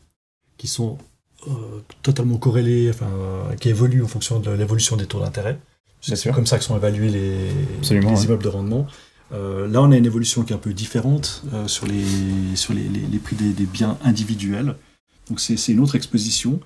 qui 0.56 0.68
sont 0.68 0.98
totalement 2.02 2.36
corrélés, 2.36 2.90
enfin, 2.90 3.08
qui 3.60 3.68
évoluent 3.68 4.02
en 4.02 4.08
fonction 4.08 4.40
de 4.40 4.50
l'évolution 4.50 4.96
des 4.96 5.06
taux 5.06 5.20
d'intérêt. 5.20 5.58
C'est 6.00 6.32
comme 6.32 6.46
ça 6.46 6.58
que 6.58 6.64
sont 6.64 6.76
évalués 6.76 7.08
les, 7.08 7.48
les 7.90 8.24
immeubles 8.24 8.42
de 8.42 8.48
rendement. 8.48 8.86
Euh, 9.32 9.68
là, 9.68 9.82
on 9.82 9.92
a 9.92 9.96
une 9.96 10.06
évolution 10.06 10.42
qui 10.42 10.52
est 10.52 10.56
un 10.56 10.60
peu 10.60 10.72
différente 10.72 11.42
euh, 11.52 11.66
sur, 11.68 11.86
les, 11.86 12.56
sur 12.56 12.72
les, 12.72 12.82
les, 12.82 13.18
prix 13.18 13.36
des, 13.36 13.52
des, 13.52 13.66
biens 13.66 13.98
individuels. 14.04 14.74
Donc, 15.28 15.40
c'est 15.40 15.72
une 15.72 15.80
autre 15.80 15.96
exposition 15.96 16.60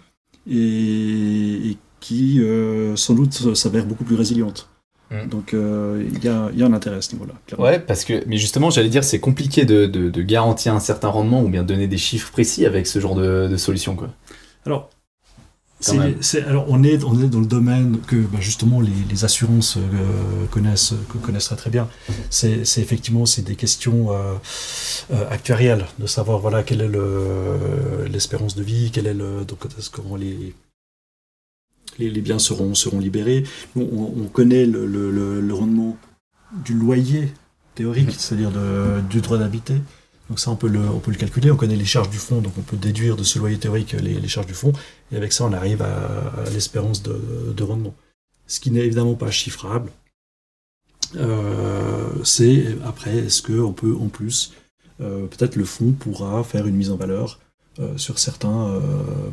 et, 0.49 1.76
qui, 2.00 2.40
euh, 2.40 2.94
sans 2.96 3.14
doute, 3.14 3.55
s'avère 3.55 3.87
beaucoup 3.87 4.05
plus 4.05 4.14
résiliente. 4.14 4.69
Mm. 5.11 5.29
Donc, 5.29 5.52
il 5.52 6.24
y, 6.24 6.29
a, 6.29 6.51
y, 6.53 6.62
a, 6.62 6.67
un 6.67 6.72
intérêt 6.72 6.96
à 6.96 7.03
ce 7.03 7.12
niveau-là. 7.12 7.34
Ouais, 7.58 7.81
parce 7.81 8.05
que, 8.05 8.22
mais 8.29 8.36
justement, 8.36 8.70
j'allais 8.70 8.89
dire, 8.89 9.03
c'est 9.03 9.20
compliqué 9.20 9.65
de, 9.65 9.86
de, 9.86 10.08
de, 10.08 10.22
garantir 10.22 10.72
un 10.74 10.81
certain 10.81 11.08
rendement 11.08 11.43
ou 11.43 11.48
bien 11.48 11.65
donner 11.65 11.89
des 11.89 11.98
chiffres 11.98 12.31
précis 12.31 12.65
avec 12.65 12.86
ce 12.86 13.01
genre 13.01 13.17
de, 13.17 13.48
de 13.48 13.56
solution. 13.56 13.96
Quoi. 13.96 14.10
Alors, 14.65 14.91
alors 16.46 16.67
on 16.69 16.82
est, 16.82 17.03
on 17.05 17.20
est 17.20 17.29
dans 17.29 17.41
le 17.41 17.46
domaine 17.46 18.01
que 18.06 18.17
bah, 18.17 18.39
justement 18.41 18.81
les, 18.81 19.24
assurances 19.24 19.77
euh, 19.77 20.46
connaissent, 20.51 20.94
connaissent 21.22 21.46
très, 21.46 21.56
très 21.56 21.70
bien. 21.70 21.89
C'est 22.31 22.62
effectivement 22.79 23.27
c'est 23.27 23.43
des 23.43 23.56
questions 23.56 24.12
euh, 24.12 24.34
euh, 25.12 25.29
actuarielles 25.31 25.86
de 25.98 26.06
savoir 26.06 26.39
voilà 26.39 26.62
quelle 26.62 26.81
est 26.81 28.08
l'espérance 28.08 28.55
de 28.55 28.62
vie, 28.62 28.91
quel 28.93 29.06
est 29.06 29.15
le 29.15 29.44
donc 29.44 29.58
comment 29.91 30.17
les, 30.17 30.55
les, 31.98 32.20
biens 32.20 32.39
seront 32.39 32.74
seront 32.74 32.98
libérés. 32.98 33.44
On, 33.77 34.29
connaît 34.32 34.67
le, 34.67 34.86
le, 34.86 35.55
rendement 35.55 35.96
du 36.65 36.74
loyer 36.74 37.32
théorique, 37.74 38.12
c'est-à-dire 38.19 38.51
du 39.08 39.20
droit 39.20 39.39
d'habiter. 39.39 39.74
Donc 40.32 40.41
ça, 40.41 40.51
on 40.51 40.56
peut, 40.56 40.69
le, 40.69 40.81
on 40.81 40.98
peut 40.98 41.10
le 41.10 41.19
calculer, 41.19 41.51
on 41.51 41.56
connaît 41.56 41.77
les 41.77 41.84
charges 41.84 42.08
du 42.08 42.17
fonds, 42.17 42.41
donc 42.41 42.55
on 42.56 42.62
peut 42.62 42.79
déduire 42.79 43.17
de 43.17 43.22
ce 43.22 43.39
loyer 43.39 43.58
théorique 43.58 43.93
les, 43.93 44.29
charges 44.29 44.46
du 44.46 44.55
fonds, 44.55 44.72
et 45.12 45.17
avec 45.19 45.31
ça, 45.31 45.44
on 45.44 45.53
arrive 45.53 45.82
à, 45.82 46.48
l'espérance 46.55 47.03
de, 47.03 47.62
rendement. 47.62 47.94
Ce 48.46 48.58
qui 48.58 48.70
n'est 48.70 48.81
évidemment 48.81 49.12
pas 49.12 49.31
chiffrable, 49.31 49.91
euh, 51.17 52.08
c'est 52.24 52.79
après, 52.86 53.15
est-ce 53.15 53.43
qu'on 53.43 53.74
peut 53.74 53.94
en 53.94 54.08
plus, 54.08 54.55
euh, 55.03 55.27
peut-être 55.27 55.56
le 55.56 55.67
fonds 55.67 55.93
pourra 55.93 56.43
faire 56.44 56.67
une 56.67 56.77
mise 56.77 56.91
en 56.91 56.96
valeur 56.96 57.39
euh, 57.79 57.98
sur 57.98 58.19
certains 58.19 58.81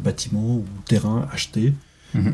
bâtiments 0.03 0.55
ou 0.57 0.65
terrains 0.85 1.29
achetés. 1.31 1.73
Mhm. 2.13 2.33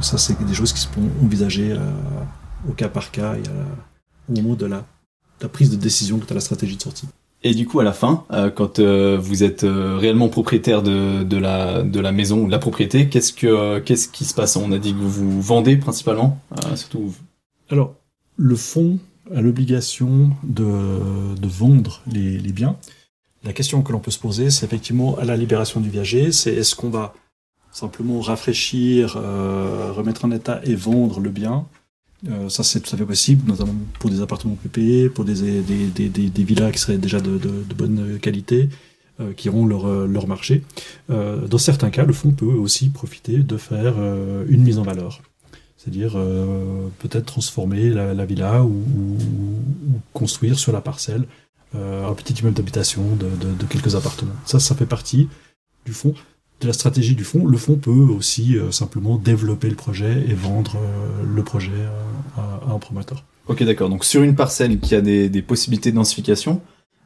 ça, 0.00 0.16
c'est 0.16 0.42
des 0.42 0.54
choses 0.54 0.72
qui 0.72 0.80
se 0.80 0.86
sont 0.86 1.10
envisager 1.22 1.76
au 2.66 2.72
cas 2.72 2.88
par 2.88 3.10
cas 3.10 3.34
et 3.34 3.42
au 4.30 4.40
moment 4.40 4.54
de 4.54 4.64
la, 4.64 4.86
la 5.42 5.48
prise 5.50 5.68
de 5.68 5.76
décision 5.76 6.18
quant 6.18 6.30
à 6.30 6.34
la 6.34 6.40
stratégie 6.40 6.78
de 6.78 6.82
sortie. 6.82 7.06
Et 7.46 7.54
du 7.54 7.66
coup, 7.66 7.78
à 7.78 7.84
la 7.84 7.92
fin, 7.92 8.24
euh, 8.32 8.50
quand 8.50 8.78
euh, 8.78 9.18
vous 9.20 9.44
êtes 9.44 9.64
euh, 9.64 9.96
réellement 9.98 10.28
propriétaire 10.30 10.82
de, 10.82 11.22
de, 11.22 11.36
la, 11.36 11.82
de 11.82 12.00
la 12.00 12.10
maison 12.10 12.40
ou 12.42 12.46
de 12.46 12.50
la 12.50 12.58
propriété, 12.58 13.08
qu'est-ce, 13.08 13.34
que, 13.34 13.78
qu'est-ce 13.80 14.08
qui 14.08 14.24
se 14.24 14.34
passe 14.34 14.56
On 14.56 14.72
a 14.72 14.78
dit 14.78 14.94
que 14.94 14.98
vous 14.98 15.42
vendez 15.42 15.76
principalement, 15.76 16.40
surtout. 16.74 17.14
Alors, 17.68 17.94
le 18.36 18.56
fonds 18.56 18.98
a 19.34 19.42
l'obligation 19.42 20.30
de, 20.42 21.34
de 21.34 21.48
vendre 21.48 22.02
les, 22.10 22.38
les, 22.38 22.52
biens. 22.52 22.76
La 23.44 23.52
question 23.52 23.82
que 23.82 23.92
l'on 23.92 24.00
peut 24.00 24.10
se 24.10 24.18
poser, 24.18 24.50
c'est 24.50 24.64
effectivement 24.64 25.18
à 25.18 25.24
la 25.24 25.36
libération 25.36 25.80
du 25.80 25.90
viager, 25.90 26.32
c'est 26.32 26.54
est-ce 26.54 26.74
qu'on 26.74 26.90
va 26.90 27.14
simplement 27.74 28.20
rafraîchir, 28.20 29.16
euh, 29.16 29.92
remettre 29.92 30.24
en 30.24 30.30
état 30.30 30.60
et 30.64 30.74
vendre 30.74 31.20
le 31.20 31.30
bien. 31.30 31.66
Euh, 32.28 32.48
ça, 32.48 32.62
c'est 32.62 32.80
tout 32.80 32.94
à 32.94 32.98
fait 32.98 33.04
possible, 33.04 33.48
notamment 33.48 33.74
pour 33.98 34.10
des 34.10 34.20
appartements 34.20 34.56
payés, 34.72 35.08
pour 35.08 35.24
des, 35.24 35.62
des, 35.62 36.08
des, 36.08 36.08
des, 36.08 36.44
villas 36.44 36.72
qui 36.72 36.78
seraient 36.78 36.98
déjà 36.98 37.20
de, 37.20 37.38
de, 37.38 37.74
bonne 37.74 38.18
qualité, 38.20 38.68
euh, 39.20 39.32
qui 39.32 39.48
auront 39.48 39.66
leur, 39.66 39.86
euh, 39.86 40.06
leur 40.06 40.26
marché. 40.26 40.62
Dans 41.08 41.58
certains 41.58 41.90
cas, 41.90 42.04
le 42.04 42.12
fonds 42.12 42.32
peut 42.32 42.46
aussi 42.46 42.88
profiter 42.88 43.38
de 43.38 43.56
faire 43.56 43.94
une 44.48 44.62
mise 44.62 44.78
en 44.78 44.82
valeur. 44.82 45.20
C'est-à-dire 45.76 46.12
peut-être 46.98 47.26
transformer 47.26 47.90
la, 47.90 48.14
la 48.14 48.24
villa 48.24 48.64
ou, 48.64 48.86
construire 50.14 50.58
sur 50.58 50.72
la 50.72 50.80
parcelle 50.80 51.26
un 51.74 52.14
petit 52.14 52.32
immeuble 52.34 52.56
d'habitation 52.56 53.02
de, 53.16 53.26
de 53.26 53.64
quelques 53.66 53.94
appartements. 53.94 54.32
Ça, 54.46 54.60
ça 54.60 54.74
fait 54.74 54.86
partie 54.86 55.28
du 55.84 55.92
fonds, 55.92 56.14
de 56.60 56.66
la 56.66 56.72
stratégie 56.72 57.14
du 57.14 57.24
fonds. 57.24 57.46
Le 57.46 57.58
fonds 57.58 57.76
peut 57.76 57.90
aussi 57.90 58.56
euh, 58.56 58.70
simplement 58.70 59.16
développer 59.16 59.68
le 59.68 59.76
projet 59.76 60.24
et 60.28 60.34
vendre 60.34 60.76
euh, 60.76 61.22
le 61.34 61.42
projet 61.42 61.72
euh, 61.72 62.40
à, 62.70 62.74
un 62.74 62.78
promoteur. 62.78 63.24
Ok, 63.48 63.62
d'accord. 63.62 63.90
Donc 63.90 64.04
sur 64.04 64.22
une 64.22 64.34
parcelle 64.34 64.80
qui 64.80 64.94
a 64.94 65.00
des, 65.00 65.28
des 65.28 65.42
possibilités 65.42 65.90
de 65.90 65.96
densification, 65.96 66.60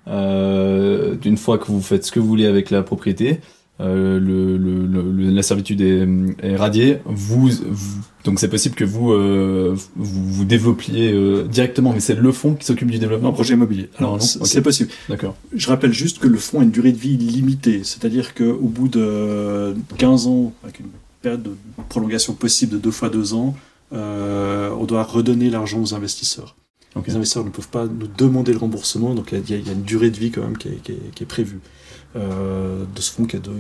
d'une 0.07 1.37
fois 1.37 1.59
que 1.59 1.67
vous 1.67 1.83
faites 1.83 2.07
ce 2.07 2.13
que 2.13 2.19
vous 2.19 2.29
voulez 2.29 2.47
avec 2.47 2.71
la 2.71 2.83
propriété, 2.83 3.41
le, 3.81 4.57
le, 4.57 4.87
le- 4.87 5.31
la 5.31 5.43
servitude 5.43 5.81
est, 5.81 6.07
est 6.43 6.57
radiée. 6.57 6.99
Vous, 7.05 7.49
vous- 7.49 8.01
donc 8.25 8.41
c'est 8.41 8.49
possible 8.49 8.75
que 8.75 8.85
vous 8.85 9.13
euh, 9.13 9.77
vous, 9.97 10.25
vous 10.33 10.45
développiez 10.45 11.13
euh, 11.13 11.45
directement, 11.45 11.93
mais 11.93 12.01
c'est 12.01 12.15
le 12.17 12.33
fonds 12.33 12.55
qui 12.55 12.65
s'occupe 12.67 12.91
du 12.91 12.99
développement. 12.99 13.29
Un 13.29 13.33
projet 13.33 13.55
immobilier. 13.55 13.89
Non, 14.01 14.09
Alors, 14.09 14.13
non, 14.19 14.45
c'est 14.45 14.63
possible. 14.63 14.91
D'accord. 15.09 15.37
Je 15.55 15.69
rappelle 15.69 15.93
juste 15.93 16.19
que 16.19 16.27
le 16.29 16.39
fonds 16.39 16.61
a 16.61 16.65
une 16.65 16.71
durée 16.73 16.93
de 16.93 16.99
vie 16.99 17.17
limitée, 17.17 17.83
c'est-à-dire 17.85 18.35
qu'au 18.35 18.59
bout 18.69 18.89
de 18.89 19.75
15 19.97 20.27
ans, 20.27 20.53
avec 20.65 20.81
une 20.81 20.87
période 21.23 21.43
de 21.43 21.51
prolongation 21.89 22.35
possible 22.35 22.73
de 22.73 22.79
deux 22.79 22.91
fois 22.91 23.09
deux 23.11 23.35
ans, 23.35 23.55
euh, 23.93 24.71
on 24.79 24.85
doit 24.85 25.03
redonner 25.05 25.51
l'argent 25.51 25.81
aux 25.81 25.95
investisseurs. 25.95 26.57
Ok. 26.97 27.07
Les 27.07 27.17
investisseurs 27.17 27.45
ne 27.45 27.51
peuvent 27.51 27.69
pas 27.69 27.87
nous 27.87 28.09
demander 28.19 28.53
le 28.53 28.59
remboursement, 28.59 29.15
donc 29.15 29.33
il 29.33 29.39
y, 29.51 29.55
a- 29.55 29.57
il 29.59 29.67
y 29.67 29.71
a 29.71 29.73
une 29.73 29.83
durée 29.83 30.11
de 30.11 30.17
vie 30.19 30.31
quand 30.31 30.43
même 30.43 30.57
qui 30.59 30.69
est, 30.69 30.83
qui 30.83 30.93
est- 30.93 31.15
qui 31.15 31.23
est 31.23 31.27
prévue 31.27 31.57
euh, 31.57 31.78
de 32.15 33.01
ce 33.01 33.11
fonds 33.13 33.27
qui 33.27 33.37
est 33.37 33.41
de 33.41 33.53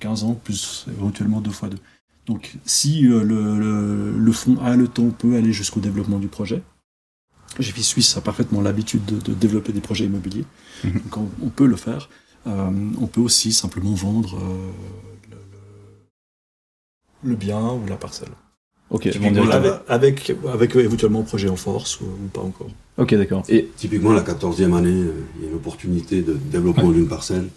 15 0.00 0.24
ans, 0.24 0.34
plus 0.34 0.86
éventuellement 0.88 1.40
deux 1.40 1.50
fois 1.50 1.68
deux. 1.68 1.78
Donc 2.26 2.54
si 2.64 3.06
euh, 3.06 3.22
le, 3.24 3.58
le, 3.58 4.12
le 4.16 4.32
fonds 4.32 4.56
a 4.60 4.76
le 4.76 4.86
temps, 4.88 5.10
peut 5.10 5.34
aller 5.36 5.52
jusqu'au 5.52 5.80
développement 5.80 6.18
du 6.18 6.28
projet. 6.28 6.62
GFI 7.58 7.82
Suisse 7.82 8.16
a 8.16 8.20
parfaitement 8.20 8.60
l'habitude 8.62 9.04
de, 9.04 9.18
de 9.20 9.34
développer 9.34 9.72
des 9.72 9.80
projets 9.80 10.04
immobiliers, 10.06 10.44
Mhm. 10.84 10.92
donc 10.94 11.16
on, 11.16 11.28
on 11.42 11.48
peut 11.50 11.66
le 11.66 11.76
faire. 11.76 12.08
Euh, 12.46 12.70
on 13.00 13.06
peut 13.06 13.20
aussi 13.20 13.52
simplement 13.52 13.92
vendre 13.94 14.36
euh, 14.36 14.70
le, 15.30 15.36
le- 15.36 17.30
le 17.30 17.36
bien 17.36 17.72
ou 17.72 17.86
la 17.88 17.96
parcelle. 17.96 18.30
Ok. 18.90 19.08
Typiquement, 19.10 19.48
Avec, 19.50 19.72
avec, 19.88 20.32
avec 20.52 20.76
euh, 20.76 20.80
éventuellement 20.80 21.20
un 21.20 21.24
projet 21.24 21.48
en 21.48 21.56
force 21.56 22.00
ou, 22.00 22.04
ou 22.04 22.28
pas 22.32 22.40
encore. 22.40 22.68
Ok, 22.98 23.14
d'accord. 23.14 23.42
Et 23.48 23.68
Typiquement, 23.76 24.12
la 24.12 24.22
14e 24.22 24.74
année, 24.76 24.90
euh, 24.90 25.24
il 25.36 25.42
y 25.44 25.46
a 25.46 25.50
une 25.50 25.56
opportunité 25.56 26.22
de 26.22 26.34
développement 26.34 26.90
d'une 26.90 27.08
parcelle, 27.08 27.48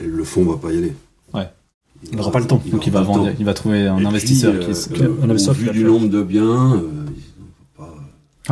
et 0.00 0.06
le 0.06 0.24
fonds 0.24 0.44
va 0.44 0.56
pas 0.56 0.72
y 0.72 0.78
aller. 0.78 0.92
Ouais. 1.34 1.48
Il 2.10 2.16
n'aura 2.16 2.32
pas 2.32 2.40
le 2.40 2.46
temps. 2.46 2.60
donc 2.70 2.86
il 2.86 2.92
va 2.92 3.00
vendre, 3.02 3.26
temps. 3.28 3.34
il 3.38 3.44
va 3.44 3.54
trouver 3.54 3.86
un 3.86 3.98
Et 3.98 4.06
investisseur 4.06 4.52
puis, 4.54 4.64
qui. 4.66 4.70
euh, 4.70 4.94
qui- 4.96 5.02
un 5.24 5.30
investisseur 5.30 5.54
au 5.54 5.58
qui 5.58 5.64
vu 5.64 5.70
du 5.70 5.80
faire. 5.80 5.88
nombre 5.88 6.08
de 6.08 6.22
biens, 6.22 6.74
euh, 6.74 6.80
il 7.14 7.22
faut 7.76 7.82
pas, 7.84 7.94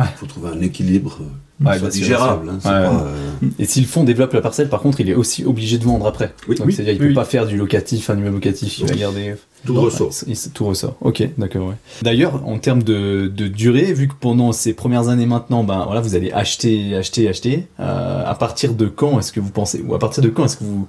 Ouais. 0.03 0.09
faut 0.15 0.25
trouver 0.25 0.49
un 0.51 0.61
équilibre 0.61 1.17
euh, 1.21 1.65
Ouais, 1.65 1.73
qui 1.73 1.79
soit 1.79 1.89
digérable. 1.89 2.49
hein, 2.49 2.57
c'est 2.61 2.69
Ouais, 2.69 2.73
pas, 2.85 3.03
euh, 3.05 3.47
Et 3.59 3.65
si 3.65 3.81
le 3.81 3.87
fonds 3.87 4.03
développe 4.05 4.31
la 4.33 4.39
parcelle, 4.41 4.69
par 4.69 4.79
contre, 4.81 5.01
il 5.01 5.09
est 5.09 5.15
aussi 5.15 5.43
obligé 5.45 5.77
de 5.77 5.83
vendre 5.83 6.07
après. 6.07 6.33
Oui, 6.47 6.55
Donc 6.55 6.67
oui, 6.67 6.73
c'est-à-dire, 6.73 6.93
il 6.93 6.99
oui, 7.01 7.05
peut 7.07 7.09
oui. 7.09 7.13
pas 7.15 7.25
faire 7.25 7.45
du 7.45 7.57
locatif, 7.57 8.09
un 8.09 8.17
immeuble 8.17 8.35
locatif, 8.35 8.79
il 8.79 8.87
va 8.87 8.95
garder. 8.95 9.35
tout 9.65 9.73
Non, 9.73 9.81
ressort. 9.81 10.07
ouais, 10.07 10.13
il- 10.33 10.51
tout 10.53 10.65
ressort. 10.65 10.95
Ok, 11.01 11.21
d'accord. 11.37 11.67
Ouais. 11.67 11.75
D'ailleurs, 12.03 12.47
en 12.47 12.57
termes 12.57 12.81
de, 12.83 13.27
de 13.35 13.47
durée, 13.49 13.91
vu 13.93 14.07
que 14.07 14.13
pendant 14.19 14.53
ces 14.53 14.73
premières 14.73 15.09
années 15.09 15.25
maintenant, 15.27 15.63
ben 15.65 15.83
voilà, 15.85 15.99
vous 16.01 16.15
allez 16.15 16.31
acheter, 16.31 16.95
acheter, 16.95 17.27
acheter. 17.27 17.67
euh, 17.81 18.23
à 18.25 18.33
partir 18.35 18.73
de 18.73 18.87
quand 18.87 19.19
est-ce 19.19 19.31
que 19.33 19.39
vous 19.41 19.51
pensez, 19.51 19.83
ou 19.85 19.93
à 19.93 19.99
partir 19.99 20.23
de 20.23 20.29
quand 20.29 20.45
est-ce 20.45 20.55
que 20.57 20.63
vous 20.63 20.87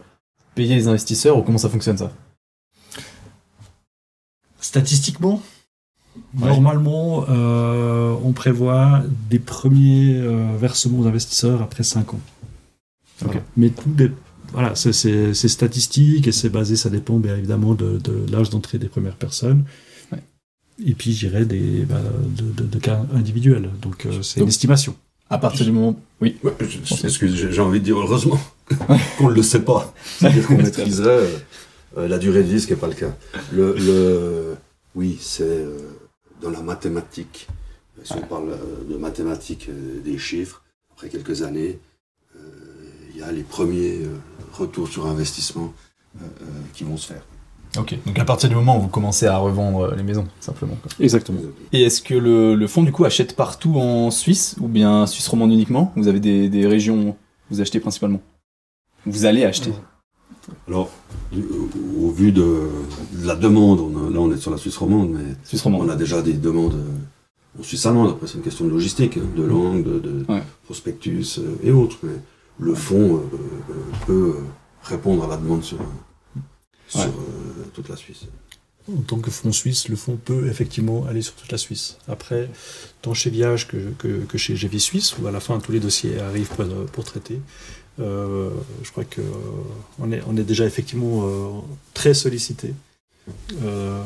payez 0.55 0.75
les 0.75 0.89
investisseurs, 0.89 1.37
ou 1.39 1.43
comment 1.43 1.59
ça 1.59 1.69
fonctionne 1.69 1.99
ça? 1.99 2.13
Statistiquement, 4.61 5.43
Ouais. 6.39 6.49
normalement, 6.51 7.25
euh, 7.29 8.15
on 8.23 8.33
prévoit 8.33 9.03
des 9.31 9.39
premiers 9.39 10.17
euh, 10.17 10.57
versements 10.59 11.01
aux 11.01 11.07
investisseurs 11.07 11.63
après 11.63 11.83
5 11.83 12.15
ans. 12.15 12.21
Voilà. 13.21 13.41
Mais 13.57 13.71
tout 13.71 13.89
dé- 13.91 14.11
voilà, 14.53 14.75
c'est- 14.75 15.33
statistique 15.49 16.27
et 16.27 16.33
c'est 16.33 16.51
basé, 16.51 16.77
ça 16.77 16.91
dépend 16.91 17.19
bien 17.19 17.37
évidemment 17.37 17.75
de, 17.75 17.99
de 17.99 18.27
l'âge 18.31 18.51
d'entrée 18.51 18.79
des 18.79 18.89
premières 18.89 19.17
personnes. 19.17 19.65
Ouais. 20.13 20.23
Et 20.85 20.95
puis, 20.95 21.13
j'irais 21.13 21.47
des 21.47 21.85
bah, 21.87 22.01
de, 22.29 22.51
de- 22.63 22.67
de 22.69 22.79
cas 22.79 23.07
individuels. 23.15 23.71
Donc, 23.81 24.05
euh, 24.07 24.21
c'est 24.23 24.41
une 24.41 24.49
estimation. 24.49 24.95
À 25.31 25.39
partir 25.39 25.65
du 25.65 25.73
moment, 25.73 25.99
oui. 26.21 26.37
Ouais, 26.43 26.53
je- 26.61 26.79
je- 26.85 27.07
excuse, 27.07 27.49
j'ai 27.51 27.61
envie 27.61 27.81
de 27.81 27.85
dire 27.85 27.99
heureusement 27.99 28.39
qu'on 29.19 29.31
ne 29.31 29.35
le 29.35 29.43
sait 29.43 29.63
pas. 29.63 29.93
C'est-à-dire 30.19 30.47
qu'on 30.47 30.57
maîtriserait 30.63 31.09
euh, 31.11 31.39
euh, 31.99 32.09
la 32.09 32.19
durée 32.19 32.43
de 32.43 32.49
vie, 32.49 32.61
ce 32.61 32.67
qui 32.67 32.73
n'est 32.75 32.79
pas 32.79 32.87
le 32.89 32.95
cas. 32.95 33.15
Le, 33.53 33.75
le- 33.75 34.57
oui, 34.95 35.19
c'est 35.21 35.43
euh, 35.45 35.79
dans 36.43 36.51
la 36.51 36.61
mathématique. 36.61 37.49
Si 38.05 38.13
on 38.15 38.23
parle 38.23 38.57
de 38.91 38.97
mathématiques, 38.97 39.69
des 40.05 40.19
chiffres, 40.19 40.63
après 40.93 41.09
quelques 41.09 41.43
années, 41.43 41.79
il 43.15 43.21
y 43.21 43.23
a 43.23 43.31
les 43.31 43.43
premiers 43.45 44.01
retours 44.53 44.89
sur 44.89 45.07
investissement 45.07 45.73
qui 46.75 46.83
vont 46.83 46.97
se 46.97 47.07
faire. 47.13 47.23
Ok. 47.79 47.97
Donc 48.07 48.19
à 48.19 48.25
partir 48.25 48.49
du 48.51 48.55
moment 48.55 48.77
où 48.77 48.83
vous 48.83 48.89
commencez 48.89 49.27
à 49.27 49.39
revendre 49.39 49.95
les 49.95 50.03
maisons, 50.03 50.27
simplement. 50.41 50.75
quoi. 50.83 50.91
Exactement. 51.01 51.39
Et 51.73 51.83
est-ce 51.85 52.03
que 52.03 52.15
le, 52.15 52.55
le 52.55 52.67
fonds 52.67 52.83
du 52.83 52.93
coup 52.93 53.05
achète 53.05 53.35
partout 53.35 53.77
en 53.77 54.11
Suisse, 54.11 54.57
ou 54.61 54.69
bien 54.69 55.07
Suisse 55.07 55.27
romande 55.29 55.53
uniquement? 55.53 55.93
Vous 55.97 56.07
avez 56.09 56.21
des, 56.21 56.49
des 56.51 56.67
régions 56.67 57.09
où 57.11 57.17
vous 57.51 57.61
achetez 57.63 57.81
principalement? 57.81 58.21
Vous 59.07 59.25
allez 59.25 59.45
acheter? 59.45 59.73
Alors, 60.69 60.91
au, 62.01 62.11
vu 62.11 62.33
de, 62.33 62.69
de 63.13 63.27
la 63.27 63.37
demande, 63.37 63.81
on 63.81 64.07
a- 64.07 64.11
là 64.11 64.21
on 64.21 64.31
est 64.33 64.37
sur 64.37 64.51
la 64.51 64.59
Suisse 64.59 64.77
romande, 64.77 65.11
mais 65.11 65.35
Suisse 65.45 65.65
On 65.65 65.89
a 65.89 65.97
déjà 65.97 66.21
des 66.21 66.35
demandes 66.35 66.75
euh, 66.75 67.61
en 67.61 67.63
Suisse 67.63 67.87
allemande. 67.87 68.11
Après, 68.11 68.27
c'est 68.27 68.35
une 68.39 68.43
question 68.43 68.65
de 68.67 68.71
logistique, 68.71 69.17
hein, 69.17 69.27
de 69.37 69.43
langue, 69.45 69.83
de, 69.85 69.99
de 69.99 70.25
Ouais. 70.29 70.43
prospectus 70.65 71.39
euh, 71.39 71.57
et 71.63 71.71
autres. 71.71 71.97
Mais 72.03 72.13
le 72.59 72.75
fonds 72.75 73.17
euh, 73.17 74.05
peut 74.07 74.35
répondre 74.83 75.25
à 75.25 75.29
la 75.29 75.37
demande 75.37 75.63
sur, 75.63 75.79
sur 76.93 77.09
euh, 77.09 77.65
toute 77.75 77.89
la 77.89 77.97
Suisse. 77.97 78.23
En 78.93 79.01
tant 79.03 79.19
que 79.19 79.31
fonds 79.31 79.53
suisse, 79.53 79.89
le 79.89 79.95
fonds 79.95 80.17
peut 80.23 80.49
effectivement 80.49 81.07
aller 81.07 81.23
sur 81.23 81.35
toute 81.35 81.53
la 81.53 81.59
Suisse. 81.59 81.99
Après, 82.09 82.49
tant 83.01 83.15
chez 83.15 83.31
Viage 83.31 83.69
que, 83.69 83.77
que, 83.99 84.25
que 84.25 84.39
chez 84.39 84.57
GV 84.57 84.79
Suisse, 84.81 85.17
où 85.19 85.27
à 85.29 85.31
la 85.31 85.39
fin 85.39 85.61
tous 85.61 85.71
les 85.71 85.79
dossiers 85.79 86.19
arrivent 86.19 86.49
pour, 86.49 86.65
pour 86.93 87.05
traiter, 87.05 87.39
euh, 88.01 88.51
je 88.83 88.91
crois 88.91 89.05
que 89.05 89.21
euh, 89.21 89.25
on, 90.01 90.11
est, 90.11 90.21
on 90.27 90.37
est 90.37 90.43
déjà 90.43 90.65
effectivement 90.67 91.23
euh, 91.25 91.51
très 91.95 92.13
sollicité, 92.13 92.75
euh, 93.65 94.03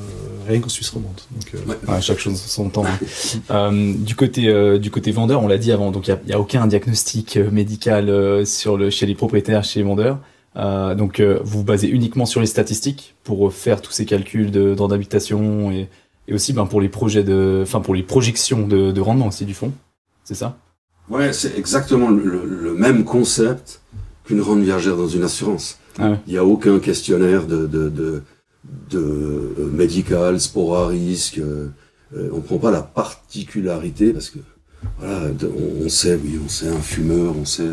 rien 0.47 0.61
qu'en 0.61 0.69
Suisse 0.69 0.91
romande. 0.91 1.21
Donc, 1.31 1.55
euh, 1.55 1.59
Ouais. 1.71 1.95
Ouais, 1.95 2.03
chaque 2.03 2.19
chose 2.19 2.39
son 2.39 2.69
temps. 2.69 2.85
hein. 2.85 2.99
Euh, 3.51 3.95
du 3.95 4.15
côté 4.15 4.49
euh, 4.49 4.79
du 4.79 4.91
côté 4.91 5.11
vendeur, 5.11 5.43
on 5.43 5.49
l'a 5.49 5.57
dit 5.57 5.73
avant, 5.73 5.91
donc 5.91 6.09
il 6.09 6.19
y 6.29 6.33
a, 6.33 6.39
aucun 6.41 6.67
diagnostic 6.67 7.37
médical 7.37 8.11
euh, 8.11 8.45
sur 8.45 8.77
le 8.77 8.91
chez 8.91 9.07
les 9.07 9.15
propriétaires, 9.15 9.65
chez 9.65 9.81
les 9.81 9.87
vendeurs. 9.87 10.19
Euh, 10.57 10.95
donc 10.95 11.21
euh, 11.21 11.39
vous 11.45 11.59
vous 11.59 11.65
basez 11.65 11.89
uniquement 11.89 12.25
sur 12.25 12.41
les 12.41 12.47
statistiques 12.47 13.15
pour 13.25 13.53
faire 13.53 13.83
tous 13.83 13.93
ces 13.93 14.07
calculs 14.07 14.51
de 14.51 14.75
d'habitation 14.75 15.71
et, 15.71 15.89
et 16.29 16.35
aussi 16.35 16.53
ben, 16.55 16.67
pour 16.67 16.81
les 16.81 16.89
projets 16.89 17.25
de, 17.25 17.61
enfin 17.63 17.81
pour 17.81 17.95
les 17.95 18.03
projections 18.03 18.67
de, 18.67 18.91
de 18.91 19.01
rendement 19.01 19.27
aussi 19.27 19.45
du 19.45 19.55
fonds. 19.55 19.73
C'est 20.25 20.35
ça? 20.35 20.57
Ouais, 21.11 21.33
c'est 21.33 21.57
exactement 21.59 22.11
le, 22.11 22.75
même 22.75 23.05
concept 23.05 23.81
qu'une 24.25 24.41
rente 24.41 24.61
viagère 24.61 24.97
dans 24.97 25.07
une 25.09 25.23
assurance. 25.25 25.79
Ah 25.99 26.11
ouais. 26.11 26.21
Il 26.27 26.33
n'y 26.33 26.39
a 26.39 26.45
aucun 26.45 26.79
questionnaire 26.81 27.47
de, 27.47 27.67
de, 27.67 27.89
de, 27.89 28.23
de 28.91 28.99
euh, 28.99 29.71
médical, 29.73 30.41
sport 30.41 30.79
à 30.79 30.87
risque. 30.89 31.39
euh, 31.39 31.69
euh, 32.17 32.31
on 32.33 32.41
prend 32.41 32.59
pas 32.59 32.71
la 32.71 32.83
particularité 32.83 34.13
parce 34.13 34.31
que 34.31 34.39
voilà, 34.99 35.31
on 35.85 35.89
sait, 35.89 36.19
oui, 36.23 36.39
on 36.45 36.49
sait 36.49 36.69
un 36.69 36.81
fumeur, 36.81 37.35
on 37.37 37.45
sait. 37.45 37.69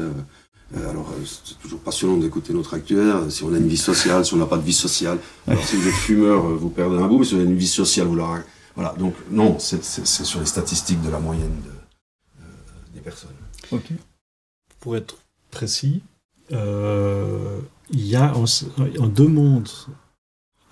Euh, 0.75 0.89
alors, 0.89 1.08
euh, 1.12 1.24
c'est 1.25 1.60
toujours 1.60 1.80
passionnant 1.80 2.18
d'écouter 2.18 2.53
notre 2.53 2.75
euh, 2.75 3.30
Si 3.30 3.44
on 3.44 3.53
a 3.53 3.58
une 3.58 3.68
vie 3.68 3.77
sociale, 3.77 4.25
si 4.25 4.34
on 4.34 4.38
n'a 4.38 4.46
pas 4.46 4.58
de 4.58 4.63
vie 4.63 4.74
sociale. 4.74 5.20
Alors, 5.48 5.63
si 5.63 5.75
vous 5.75 5.88
êtes 5.88 5.94
fumeur, 5.94 6.46
euh, 6.46 6.56
vous 6.56 6.70
perdez 6.70 6.98
un 6.98 7.08
bout, 7.08 7.20
mais 7.20 7.25
si 7.25 7.36
vous 7.36 7.42
avez 7.42 7.50
une 7.50 7.58
vie 7.58 7.68
sociale, 7.68 8.08
vous 8.08 8.15
l'aurez. 8.15 8.42
Voilà. 8.75 8.94
Donc, 8.98 9.13
non, 9.30 9.60
c'est 9.60 9.84
sur 9.84 10.39
les 10.39 10.46
statistiques 10.46 11.01
de 11.01 11.10
la 11.10 11.20
moyenne 11.20 11.56
de, 11.63 12.94
des 12.96 13.01
personnes. 13.01 13.30
Ok. 13.72 13.92
pour 14.80 14.98
être 14.98 15.18
précis, 15.51 16.01
il 16.50 16.58
y 17.92 18.15
a 18.15 18.36
en, 18.36 18.46
en 19.00 19.08
demande 19.08 19.70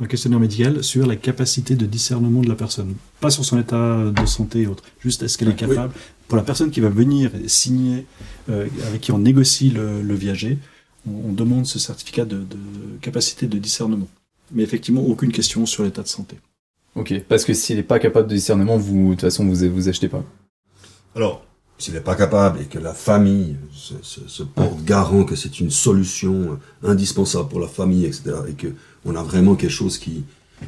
un 0.01 0.07
questionnaire 0.07 0.39
médical 0.39 0.83
sur 0.83 1.05
la 1.05 1.15
capacité 1.15 1.75
de 1.75 1.85
discernement 1.85 2.41
de 2.41 2.49
la 2.49 2.55
personne, 2.55 2.95
pas 3.19 3.29
sur 3.29 3.45
son 3.45 3.59
état 3.59 4.03
de 4.09 4.25
santé 4.25 4.61
et 4.61 4.67
autres. 4.67 4.83
Juste 4.99 5.21
est-ce 5.23 5.37
qu'elle 5.37 5.49
est 5.49 5.51
Oui. 5.63 5.67
capable, 5.75 5.93
pour 6.27 6.37
la 6.37 6.43
personne 6.43 6.71
qui 6.71 6.79
va 6.79 6.89
venir 6.89 7.31
signer, 7.47 8.05
euh, 8.49 8.67
avec 8.87 9.01
qui 9.01 9.11
on 9.11 9.19
négocie 9.19 9.69
le, 9.69 10.01
le 10.01 10.15
viager, 10.15 10.57
on, 11.07 11.29
on 11.29 11.33
demande 11.33 11.65
ce 11.67 11.77
certificat 11.79 12.25
de, 12.25 12.37
de 12.37 12.57
capacité 13.01 13.45
de 13.47 13.57
discernement. 13.59 14.07
mais 14.51 14.63
effectivement 14.63 15.01
aucune 15.05 15.31
question 15.31 15.65
sur 15.65 15.83
l'état 15.83 16.01
de 16.03 16.07
santé. 16.07 16.35
Ok, 16.95 17.13
parce 17.29 17.45
que 17.45 17.53
s'il 17.53 17.77
n'est 17.77 17.83
pas 17.83 17.99
capable 17.99 18.27
de 18.27 18.35
discernement, 18.35 18.77
vous, 18.77 19.05
de 19.09 19.11
toute 19.11 19.21
façon, 19.21 19.45
vous 19.45 19.55
vous 19.71 19.87
achetez 19.87 20.09
pas. 20.09 20.25
Alors, 21.15 21.45
s'il 21.77 21.93
n'est 21.93 22.01
pas 22.01 22.15
capable 22.15 22.59
et 22.61 22.65
que 22.65 22.79
la 22.79 22.93
famille 22.93 23.55
se, 23.73 23.93
se- 24.01 24.27
se 24.27 24.43
porte 24.43 24.83
garant 24.83 25.23
que 25.23 25.35
c'est 25.35 25.59
une 25.59 25.71
solution 25.71 26.59
indispensable 26.83 27.47
pour 27.49 27.59
la 27.59 27.67
famille, 27.67 28.05
etc., 28.05 28.23
et 28.49 28.53
que 28.53 28.67
on 29.05 29.15
a 29.15 29.23
vraiment 29.23 29.55
quelque 29.55 29.71
chose 29.71 29.97
qui, 29.97 30.23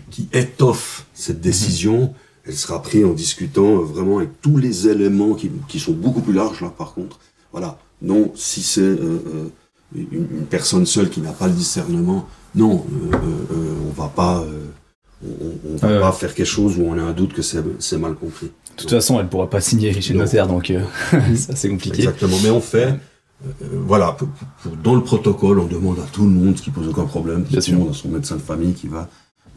qui 0.10 0.28
étoffe 0.34 1.06
cette 1.14 1.42
décision, 1.42 2.14
elle 2.46 2.56
sera 2.56 2.82
prise 2.82 3.06
en 3.06 3.14
discutant 3.14 3.78
euh, 3.78 3.84
vraiment 3.84 4.18
avec 4.18 4.42
tous 4.42 4.58
les 4.58 4.88
éléments 4.88 5.34
qui, 5.34 5.52
qui 5.68 5.80
sont 5.80 5.94
beaucoup 5.94 6.22
plus 6.22 6.34
larges, 6.34 6.62
là, 6.62 6.74
par 6.76 6.94
contre. 6.94 7.20
Voilà. 7.52 7.80
Non, 8.02 8.32
si 8.36 8.62
c'est 8.62 8.82
euh, 8.82 9.22
euh, 9.36 9.50
une, 9.96 10.28
une 10.40 10.46
personne 10.50 10.86
seule 10.86 11.10
qui 11.10 11.22
n'a 11.22 11.32
pas 11.32 11.48
le 11.48 11.54
discernement, 11.54 12.28
non, 12.56 12.86
euh, 12.92 13.16
euh, 13.16 13.18
euh, 13.52 13.76
on 13.88 14.02
va 14.02 14.08
pas, 14.10 14.46
on, 15.26 15.74
on 15.74 15.76
va 15.78 16.00
pas 16.00 16.12
faire 16.12 16.34
quelque 16.36 16.46
chose 16.46 16.78
où 16.78 16.84
on 16.84 16.98
a 16.98 17.02
un 17.02 17.14
doute 17.14 17.34
que 17.34 17.42
c'est 17.42 17.98
mal 17.98 18.16
compris. 18.16 18.48
De 18.48 18.82
toute 18.82 18.90
façon, 18.90 19.20
elle 19.20 19.28
pourra 19.28 19.50
pas 19.50 19.62
signer 19.62 20.00
chez 20.02 20.14
le 20.14 20.20
notaire, 20.20 20.48
donc 20.48 20.74
ça 21.36 21.56
c'est 21.56 21.70
compliqué. 21.70 22.00
Exactement, 22.04 22.38
mais 22.44 22.50
on 22.50 22.62
fait, 22.62 22.96
voilà, 23.86 24.12
pour- 24.14 24.28
pour- 24.30 24.48
pour- 24.64 24.78
dans 24.78 24.96
le 24.96 25.02
protocole, 25.04 25.60
on 25.60 25.68
demande 25.68 26.00
à 26.00 26.04
tout 26.12 26.24
le 26.24 26.30
monde, 26.30 26.58
ce 26.58 26.62
qui 26.64 26.72
pose 26.72 26.88
aucun 26.88 27.06
problème, 27.06 27.44
Bien 27.44 27.60
tout 27.60 27.72
le 27.72 27.78
monde 27.78 27.90
a 27.90 27.94
son 27.94 28.10
médecin 28.10 28.36
de 28.36 28.42
famille 28.42 28.74
qui 28.74 28.88
va, 28.88 29.10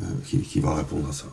euh, 0.02 0.06
qui, 0.26 0.38
qui 0.38 0.60
va 0.60 0.74
répondre 0.74 1.08
à 1.08 1.12
ça. 1.12 1.26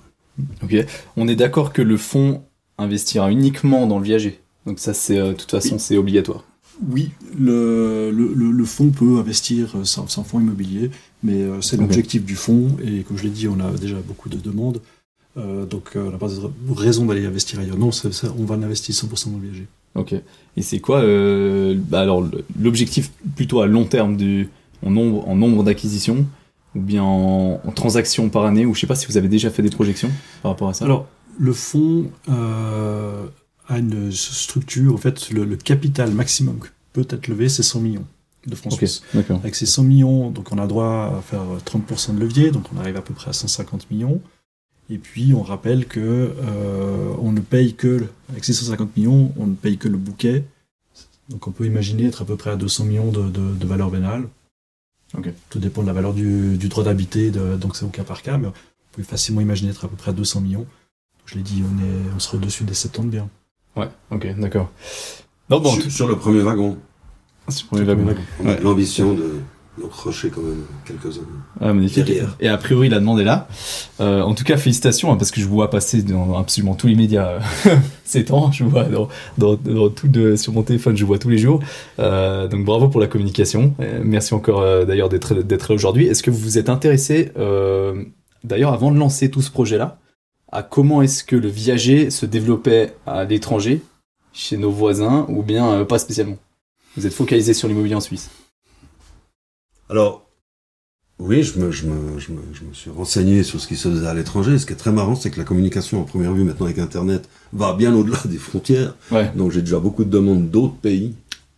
Ok. 0.63 0.75
On 1.17 1.27
est 1.27 1.36
d'accord 1.36 1.74
que 1.74 1.81
le 1.81 1.98
fonds 1.98 2.43
investira 2.77 3.31
uniquement 3.31 3.86
dans 3.88 4.00
le 4.00 4.05
viager. 4.05 4.39
Donc 4.65 4.79
ça, 4.79 4.93
c'est 4.93 5.17
euh, 5.19 5.29
de 5.29 5.33
toute 5.33 5.51
façon, 5.51 5.77
c'est 5.79 5.98
obligatoire. 5.98 6.43
Oui, 6.89 7.12
le, 7.38 8.10
le, 8.12 8.33
le- 8.33 8.51
le 8.51 8.65
fonds 8.65 8.89
peut 8.89 9.17
investir 9.19 9.74
euh, 9.75 9.83
sans, 9.83 10.07
sans 10.07 10.24
fonds 10.24 10.39
immobilier, 10.39 10.89
mais 11.22 11.41
euh, 11.43 11.62
c'est 11.62 11.77
l'objectif 11.83 12.24
du 12.25 12.36
fonds, 12.36 12.75
et 12.83 13.03
comme 13.03 13.17
je 13.17 13.24
l'ai 13.24 13.29
dit, 13.29 13.48
on 13.48 13.60
a 13.60 13.72
déjà 13.72 13.98
beaucoup 14.07 14.27
de 14.27 14.38
demandes, 14.38 14.81
euh, 15.38 15.65
donc 15.67 15.91
euh, 15.95 16.05
on 16.07 16.12
n'a 16.12 16.17
pas 16.17 16.29
de 16.29 16.39
raison 16.75 17.05
d'aller 17.05 17.25
investir 17.27 17.60
ailleurs. 17.60 17.77
Non, 17.77 17.91
c'est- 17.91 18.12
c'est- 18.12 18.27
on 18.39 18.45
va 18.45 18.55
investir 18.55 18.95
100% 18.95 19.29
dans 19.31 19.38
le 19.38 19.43
viager. 19.50 19.67
Ok. 19.95 20.13
Et 20.57 20.62
c'est 20.62 20.79
quoi 20.79 21.01
euh, 21.01 21.75
bah 21.77 22.01
alors 22.01 22.25
l'objectif 22.59 23.12
plutôt 23.35 23.62
à 23.62 23.67
long 23.67 23.85
terme 23.85 24.17
du 24.17 24.50
en 24.85 24.91
nombre 24.91 25.27
en 25.27 25.35
nombre 25.35 25.63
d'acquisitions 25.63 26.25
ou 26.75 26.79
bien 26.79 27.03
en, 27.03 27.62
en 27.63 27.71
transactions 27.71 28.29
par 28.29 28.45
année 28.45 28.65
ou 28.65 28.73
je 28.73 28.81
sais 28.81 28.88
pas 28.88 28.95
si 28.95 29.05
vous 29.07 29.17
avez 29.17 29.27
déjà 29.27 29.50
fait 29.50 29.62
des 29.62 29.69
projections 29.69 30.09
par 30.41 30.51
rapport 30.51 30.69
à 30.69 30.73
ça? 30.73 30.85
Alors, 30.85 31.07
le 31.38 31.53
fonds 31.53 32.05
euh, 32.29 33.25
a 33.67 33.79
une 33.79 34.12
structure, 34.12 34.93
en 34.93 34.97
fait, 34.97 35.29
le, 35.31 35.45
le 35.45 35.55
capital 35.55 36.12
maximum 36.12 36.59
que 36.59 36.67
peut 36.93 37.07
être 37.09 37.27
levé, 37.27 37.50
c'est 37.50 37.63
100 37.63 37.79
millions 37.79 38.05
de 38.45 38.55
francs 38.55 38.73
ok. 38.73 38.77
suisses. 38.77 39.03
D'accord. 39.13 39.38
Avec 39.38 39.55
ces 39.55 39.65
100 39.65 39.83
millions, 39.83 40.29
donc 40.29 40.51
on 40.51 40.57
a 40.57 40.67
droit 40.67 41.15
à 41.17 41.21
faire 41.21 41.43
30% 41.65 42.15
de 42.15 42.19
levier, 42.19 42.51
donc 42.51 42.65
on 42.75 42.79
arrive 42.79 42.97
à 42.97 43.01
peu 43.01 43.13
près 43.13 43.29
à 43.29 43.33
150 43.33 43.89
millions. 43.89 44.21
Et 44.89 44.97
puis 44.97 45.33
on 45.33 45.41
rappelle 45.41 45.85
que 45.87 45.99
euh, 46.01 47.13
on 47.21 47.31
ne 47.31 47.39
paye 47.39 47.73
que, 47.73 47.87
le- 47.87 48.09
avec 48.29 48.43
ces 48.43 48.53
150 48.53 48.95
millions, 48.97 49.33
on 49.37 49.47
ne 49.47 49.55
paye 49.55 49.77
que 49.77 49.87
le 49.87 49.97
bouquet. 49.97 50.43
Donc 51.29 51.47
on 51.47 51.51
peut 51.51 51.65
imaginer 51.65 52.05
être 52.07 52.21
à 52.21 52.25
peu 52.25 52.35
près 52.35 52.49
à 52.51 52.55
200 52.55 52.85
millions 52.85 53.11
de, 53.11 53.23
de, 53.29 53.55
de 53.55 53.65
valeur 53.67 53.89
vénale. 53.89 54.27
Ok. 55.17 55.29
Tout 55.49 55.59
dépend 55.59 55.81
de 55.83 55.87
la 55.87 55.93
valeur 55.93 56.13
du, 56.13 56.57
du 56.57 56.67
droit 56.69 56.83
d'habiter, 56.83 57.31
donc 57.31 57.75
c'est 57.75 57.85
au 57.85 57.89
cas 57.89 58.03
par 58.03 58.21
cas, 58.23 58.37
mais 58.37 58.47
on 58.47 58.53
peut 58.91 59.03
facilement 59.03 59.41
imaginer 59.41 59.69
être 59.71 59.85
à 59.85 59.87
peu 59.87 59.95
près 59.95 60.11
à 60.11 60.13
200 60.13 60.41
millions. 60.41 60.65
Je 61.25 61.35
l'ai 61.35 61.43
dit, 61.43 61.63
on, 61.63 61.79
est, 61.83 62.13
on 62.15 62.19
sera 62.19 62.35
au-dessus 62.37 62.63
des 62.65 62.73
70 62.73 63.09
biens. 63.09 63.29
Ouais. 63.75 63.87
Ok. 64.11 64.27
D'accord. 64.37 64.69
Bon. 65.49 65.63
sur, 65.63 65.91
sur 65.91 66.07
le 66.07 66.17
premier 66.17 66.41
wagon, 66.41 66.77
C'est 67.47 67.63
pour 67.65 67.77
les 67.77 67.83
wagons. 67.85 68.15
on 68.41 68.47
a 68.47 68.49
Ouais. 68.53 68.59
l'ambition 68.61 69.13
de 69.13 69.35
d'en 69.77 69.87
crocher 69.87 70.29
quand 70.29 70.41
même 70.41 70.65
quelques-uns. 70.85 71.21
Ah, 71.59 71.73
magnifique. 71.73 72.05
Derrière. 72.05 72.35
Et 72.39 72.47
a 72.47 72.57
priori, 72.57 72.89
la 72.89 72.99
demande 72.99 73.19
est 73.19 73.23
là. 73.23 73.47
Euh, 74.01 74.21
en 74.21 74.35
tout 74.35 74.43
cas, 74.43 74.57
félicitations, 74.57 75.11
hein, 75.11 75.17
parce 75.17 75.31
que 75.31 75.41
je 75.41 75.47
vous 75.47 75.55
vois 75.55 75.69
passer 75.69 76.03
dans 76.03 76.37
absolument 76.37 76.75
tous 76.75 76.87
les 76.87 76.95
médias 76.95 77.27
euh, 77.27 77.39
ces 78.03 78.25
temps. 78.25 78.51
Je 78.51 78.63
vous 78.63 78.69
vois 78.69 78.83
dans, 78.83 79.09
dans, 79.37 79.55
dans 79.55 79.89
tout 79.89 80.07
de, 80.07 80.35
sur 80.35 80.53
mon 80.53 80.61
téléphone, 80.61 80.95
je 80.95 81.03
vous 81.03 81.07
vois 81.07 81.17
tous 81.17 81.29
les 81.29 81.39
jours. 81.39 81.59
Euh, 81.99 82.47
donc 82.47 82.65
bravo 82.65 82.88
pour 82.88 83.01
la 83.01 83.07
communication. 83.07 83.73
Merci 84.03 84.33
encore 84.33 84.86
d'ailleurs 84.86 85.09
d'être 85.09 85.33
d'être 85.33 85.69
là 85.69 85.75
aujourd'hui. 85.75 86.05
Est-ce 86.05 86.21
que 86.21 86.31
vous 86.31 86.38
vous 86.38 86.57
êtes 86.57 86.69
intéressé, 86.69 87.31
d'ailleurs, 88.43 88.73
avant 88.73 88.91
de 88.91 88.97
lancer 88.97 89.29
tout 89.29 89.41
ce 89.41 89.51
projet-là, 89.51 89.97
à 90.51 90.62
comment 90.62 91.01
est-ce 91.01 91.23
que 91.23 91.36
le 91.36 91.47
viager 91.47 92.12
se 92.12 92.25
développait 92.25 92.93
à 93.07 93.23
l'étranger, 93.23 93.81
chez 94.33 94.57
nos 94.57 94.71
voisins, 94.71 95.25
ou 95.29 95.41
bien 95.41 95.83
pas 95.86 95.97
spécialement? 95.97 96.38
Vous 96.95 97.07
êtes 97.07 97.13
focalisé 97.13 97.53
sur 97.53 97.67
l'immobilier 97.67 97.95
en 97.95 98.01
Suisse 98.01 98.29
Alors, 99.93 100.27
oui, 101.19 101.43
je 101.43 101.60
me, 101.60 101.69
je, 101.71 101.86
me, 101.86 102.17
je, 102.19 102.32
me, 102.32 102.41
je 102.51 102.63
me 102.63 102.73
suis 102.73 102.89
renseigné 102.89 103.43
sur 103.43 103.62
ce 103.62 103.67
qui 103.67 103.75
se 103.75 103.88
faisait 103.89 104.08
à 104.08 104.15
l'étranger. 104.15 104.58
Ce 104.58 104.65
qui 104.65 104.73
est 104.73 104.75
très 104.75 104.91
marrant, 104.91 105.13
c'est 105.15 105.29
que 105.29 105.38
la 105.38 105.45
communication 105.45 106.01
en 106.01 106.03
première 106.03 106.34
vue 106.34 106.43
maintenant 106.43 106.65
avec 106.65 106.79
Internet 106.79 107.29
va 107.53 107.73
bien 107.73 107.93
au-delà 107.93 108.17
des 108.25 108.39
frontières. 108.39 108.95
Ouais. 109.12 109.32
Donc 109.36 109.51
j'ai 109.51 109.62
déjà 109.62 109.77
beaucoup 109.77 110.03
de 110.03 110.10
demandes 110.10 110.49
d'autres 110.49 110.75
pays. 110.77 111.13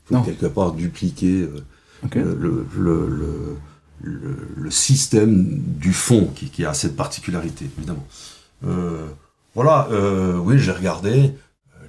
Il 0.10 0.14
Non. 0.16 0.20
faut 0.24 0.32
quelque 0.32 0.48
part 0.48 0.74
dupliquer 0.74 1.44
euh, 1.44 1.62
le, 2.14 2.34
le, 2.36 2.68
le, 2.76 3.08
le, 3.08 3.58
le- 4.02 4.48
le 4.58 4.70
système 4.72 5.58
du 5.58 5.94
fond 5.94 6.30
qui, 6.36 6.50
qui 6.50 6.66
a 6.66 6.74
cette 6.74 6.98
particularité, 6.98 7.70
évidemment. 7.78 8.06
Euh, 8.68 9.08
voilà, 9.56 9.88
euh, 9.92 10.36
oui, 10.40 10.60
j'ai 10.60 10.74
regardé. 10.74 11.32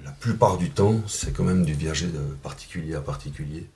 La 0.05 0.11
plupart 0.11 0.57
du 0.57 0.69
temps, 0.69 1.01
c'est 1.07 1.33
quand 1.33 1.43
même 1.43 1.65
du 1.65 1.73
viager 1.73 2.07
de 2.07 2.19
particulier 2.41 2.95
à 2.95 3.01
particulier. 3.01 3.67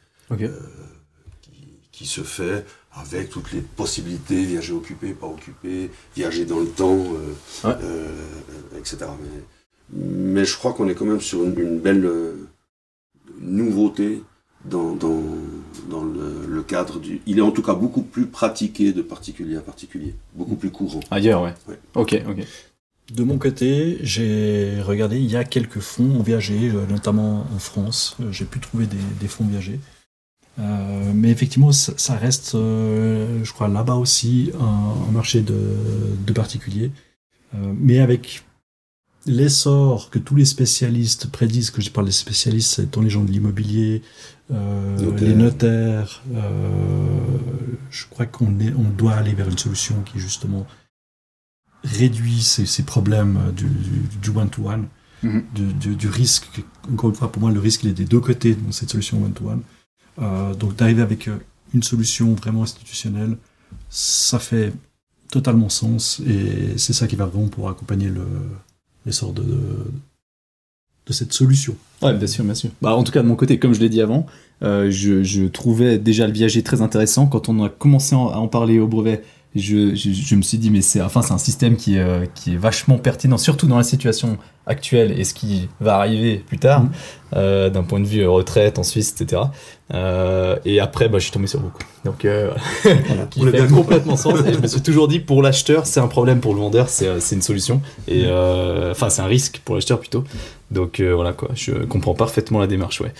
Qui, 2.01 2.07
se 2.07 2.21
fait 2.21 2.65
avec 2.93 3.29
toutes 3.29 3.51
les 3.53 3.61
possibilités, 3.61 4.43
viager 4.43 4.73
occupé, 4.73 5.13
pas 5.13 5.27
occupé, 5.27 5.91
viager 6.15 6.45
dans 6.45 6.59
le 6.59 6.67
temps, 6.67 6.97
euh, 6.99 7.67
Ouais. 7.67 7.75
euh, 7.83 8.79
etc. 8.79 8.97
Mais, 9.21 9.43
mais 10.33 10.45
je 10.45 10.57
crois 10.57 10.73
qu'on 10.73 10.87
est 10.89 10.95
quand 10.95 11.05
même 11.05 11.21
sur 11.21 11.43
une, 11.43 11.57
une 11.59 11.79
belle 11.79 12.05
euh, 12.05 12.33
nouveauté 13.39 14.23
dans, 14.65 14.93
dans, 14.93 15.23
dans 15.89 16.03
le, 16.03 16.45
le 16.47 16.63
cadre 16.63 16.99
du... 16.99 17.21
Il 17.25 17.37
est 17.39 17.41
en 17.41 17.51
tout 17.51 17.63
cas 17.63 17.73
beaucoup 17.73 18.03
plus 18.03 18.27
pratiqué 18.27 18.93
de 18.93 19.01
particulier 19.01 19.57
à 19.57 19.61
particulier, 19.61 20.13
beaucoup 20.35 20.55
plus 20.55 20.69
courant. 20.71 20.99
Ailleurs, 21.09 21.41
ouais. 21.43 21.53
Ouais. 21.67 21.79
Ok, 21.95 22.21
ok. 22.27 22.45
De 23.13 23.23
mon 23.23 23.37
côté, 23.37 23.97
j'ai 24.03 24.81
regardé, 24.81 25.17
il 25.17 25.29
y 25.29 25.35
a 25.35 25.43
quelques 25.43 25.79
fonds 25.79 26.19
en 26.19 26.23
viager, 26.23 26.69
euh, 26.69 26.85
notamment 26.87 27.45
en 27.53 27.59
France. 27.59 28.15
J'ai 28.31 28.45
pu 28.45 28.59
trouver 28.59 28.85
des, 28.85 28.97
des 29.19 29.27
fonds 29.27 29.45
viagers. 29.45 29.79
Euh, 30.59 31.11
mais 31.15 31.29
effectivement, 31.31 31.71
ça, 31.71 31.93
ça 31.97 32.15
reste, 32.15 32.55
euh, 32.55 33.43
je 33.43 33.51
crois, 33.53 33.67
là-bas 33.67 33.95
aussi, 33.95 34.51
un, 34.59 35.07
un 35.07 35.11
marché 35.11 35.41
de, 35.41 35.57
de 36.25 36.33
particuliers. 36.33 36.91
Euh, 37.55 37.73
mais 37.77 37.99
avec 37.99 38.43
l'essor 39.25 40.09
que 40.09 40.19
tous 40.19 40.35
les 40.35 40.45
spécialistes 40.45 41.31
prédisent, 41.31 41.71
que 41.71 41.81
je 41.81 41.89
parle 41.89 42.07
des 42.07 42.11
spécialistes, 42.11 42.73
c'est 42.75 42.91
tant 42.91 43.01
les 43.01 43.09
gens 43.09 43.23
de 43.23 43.31
l'immobilier, 43.31 44.01
euh, 44.51 44.97
Notaires. 44.99 45.27
les 45.29 45.35
notaires, 45.35 46.23
euh, 46.33 47.37
je 47.89 48.05
crois 48.09 48.25
qu'on 48.25 48.47
on 48.77 48.89
doit 48.97 49.13
aller 49.13 49.33
vers 49.33 49.47
une 49.47 49.57
solution 49.57 49.95
qui 50.03 50.19
justement 50.19 50.65
réduit 51.83 52.41
ces, 52.41 52.65
ces 52.65 52.83
problèmes 52.83 53.51
du, 53.55 53.65
du, 53.65 54.17
du 54.21 54.29
one-to-one, 54.37 54.87
Mhm. 55.23 55.43
du, 55.53 55.73
du- 55.73 55.95
du 55.95 56.07
risque. 56.07 56.63
Encore 56.91 57.11
une 57.11 57.15
fois, 57.15 57.31
pour 57.31 57.41
moi, 57.41 57.51
le 57.51 57.59
risque 57.59 57.83
il 57.83 57.91
est 57.91 57.93
des 57.93 58.05
deux 58.05 58.19
côtés 58.19 58.55
dans 58.55 58.71
cette 58.71 58.89
solution 58.89 59.23
one-to-one. 59.23 59.59
Euh, 59.59 59.80
donc 60.17 60.75
d'arriver 60.75 61.01
avec 61.01 61.27
euh, 61.27 61.37
une 61.73 61.83
solution 61.83 62.33
vraiment 62.33 62.63
institutionnelle, 62.63 63.37
ça 63.89 64.39
fait 64.39 64.73
totalement 65.29 65.69
sens 65.69 66.21
et 66.27 66.77
c'est 66.77 66.93
ça 66.93 67.07
qui 67.07 67.15
va 67.15 67.25
vraiment 67.25 67.47
pour 67.47 67.69
accompagner 67.69 68.07
le- 68.09 68.27
l'essor 69.05 69.31
de, 69.33 69.43
cette 71.11 71.33
solution. 71.33 71.75
Ouais, 72.01 72.13
bien 72.13 72.27
sûr, 72.27 72.43
bien 72.43 72.53
sûr. 72.53 72.69
Bah, 72.81 72.95
en 72.95 73.03
tout 73.03 73.11
cas, 73.11 73.21
de 73.21 73.27
mon 73.27 73.35
côté, 73.35 73.59
comme 73.59 73.73
je 73.73 73.79
l'ai 73.79 73.89
dit 73.89 74.01
avant, 74.01 74.25
euh, 74.63 74.89
je, 74.89 75.23
je 75.23 75.43
trouvais 75.43 75.97
déjà 75.99 76.25
le 76.27 76.33
viager 76.33 76.63
très 76.63 76.81
intéressant. 76.81 77.27
Quand 77.27 77.49
on 77.49 77.63
a 77.63 77.69
commencé 77.69 78.15
en- 78.15 78.29
à 78.29 78.37
en 78.37 78.47
parler 78.47 78.79
au 78.79 78.87
brevet, 78.87 79.23
je, 79.55 79.93
je, 79.95 80.11
je 80.11 80.35
me 80.35 80.41
suis 80.41 80.57
dit, 80.57 80.69
mais 80.71 80.81
c'est 80.81 81.01
enfin, 81.01 81.21
c'est 81.21 81.33
un 81.33 81.37
système 81.37 81.75
qui 81.75 81.97
euh, 81.97 82.25
qui 82.35 82.53
est 82.53 82.57
vachement 82.57 82.97
pertinent, 82.97 83.37
surtout 83.37 83.67
dans 83.67 83.77
la 83.77 83.83
situation 83.83 84.37
actuelle 84.65 85.19
et 85.19 85.23
ce 85.23 85.33
qui 85.33 85.67
va 85.79 85.95
arriver 85.97 86.37
plus 86.37 86.57
tard, 86.59 86.83
Mhm. 86.83 86.89
euh, 87.35 87.69
d'un 87.69 87.83
point 87.83 87.99
de 87.99 88.05
vue 88.05 88.25
retraite 88.27 88.79
en 88.79 88.83
Suisse, 88.83 89.13
etc. 89.19 89.41
Euh, 89.93 90.55
et 90.63 90.79
après, 90.79 91.09
bah, 91.09 91.17
je 91.19 91.23
suis 91.23 91.31
tombé 91.33 91.47
sur 91.47 91.59
beaucoup. 91.59 91.81
Donc, 92.05 92.23
euh, 92.25 92.51
Voilà. 92.83 93.25
qui 93.29 93.45
fait 93.45 93.67
complètement 93.67 94.15
sens. 94.15 94.39
Et 94.45 94.53
je 94.53 94.59
me 94.59 94.67
suis 94.67 94.81
toujours 94.81 95.07
dit, 95.09 95.19
pour 95.19 95.41
l'acheteur, 95.41 95.85
c'est 95.85 95.99
un 95.99 96.07
problème, 96.07 96.39
pour 96.39 96.53
le 96.53 96.61
vendeur, 96.61 96.87
c'est 96.89 97.07
euh, 97.07 97.19
c'est 97.19 97.35
une 97.35 97.41
solution. 97.41 97.81
Et 98.07 98.23
euh, 98.25 98.91
enfin, 98.91 99.09
c'est 99.09 99.21
un 99.21 99.25
risque 99.27 99.61
pour 99.65 99.75
l'acheteur 99.75 99.99
plutôt. 99.99 100.23
Donc 100.69 100.99
euh, 101.01 101.13
voilà 101.13 101.33
quoi, 101.33 101.49
je 101.55 101.73
comprends 101.85 102.13
parfaitement 102.13 102.59
la 102.59 102.67
démarche, 102.67 103.01
ouais. 103.01 103.11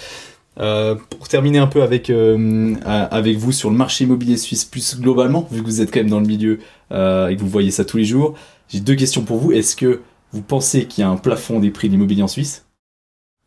Euh, 0.59 0.95
pour 1.09 1.27
terminer 1.29 1.59
un 1.59 1.67
peu 1.67 1.81
avec, 1.81 2.09
euh, 2.09 2.75
à- 2.83 3.05
avec 3.05 3.37
vous 3.37 3.53
sur 3.53 3.69
le 3.69 3.77
marché 3.77 4.03
immobilier 4.03 4.35
suisse 4.35 4.65
plus 4.65 4.99
globalement, 4.99 5.47
vu 5.49 5.61
que 5.61 5.65
vous 5.65 5.79
êtes 5.81 5.91
quand 5.93 6.01
même 6.01 6.09
dans 6.09 6.19
le 6.19 6.27
milieu 6.27 6.59
euh, 6.91 7.29
et 7.29 7.35
que 7.37 7.41
vous 7.41 7.47
voyez 7.47 7.71
ça 7.71 7.85
tous 7.85 7.97
les 7.97 8.03
jours, 8.03 8.33
j'ai 8.67 8.81
deux 8.81 8.95
questions 8.95 9.23
pour 9.23 9.37
vous. 9.37 9.53
Est-ce 9.53 9.77
que 9.77 10.01
vous 10.33 10.41
pensez 10.41 10.85
qu'il 10.87 11.03
y 11.03 11.05
a 11.05 11.09
un 11.09 11.15
plafond 11.15 11.59
des 11.59 11.71
prix 11.71 11.87
de 11.87 11.93
l'immobilier 11.93 12.23
en 12.23 12.27
Suisse? 12.27 12.65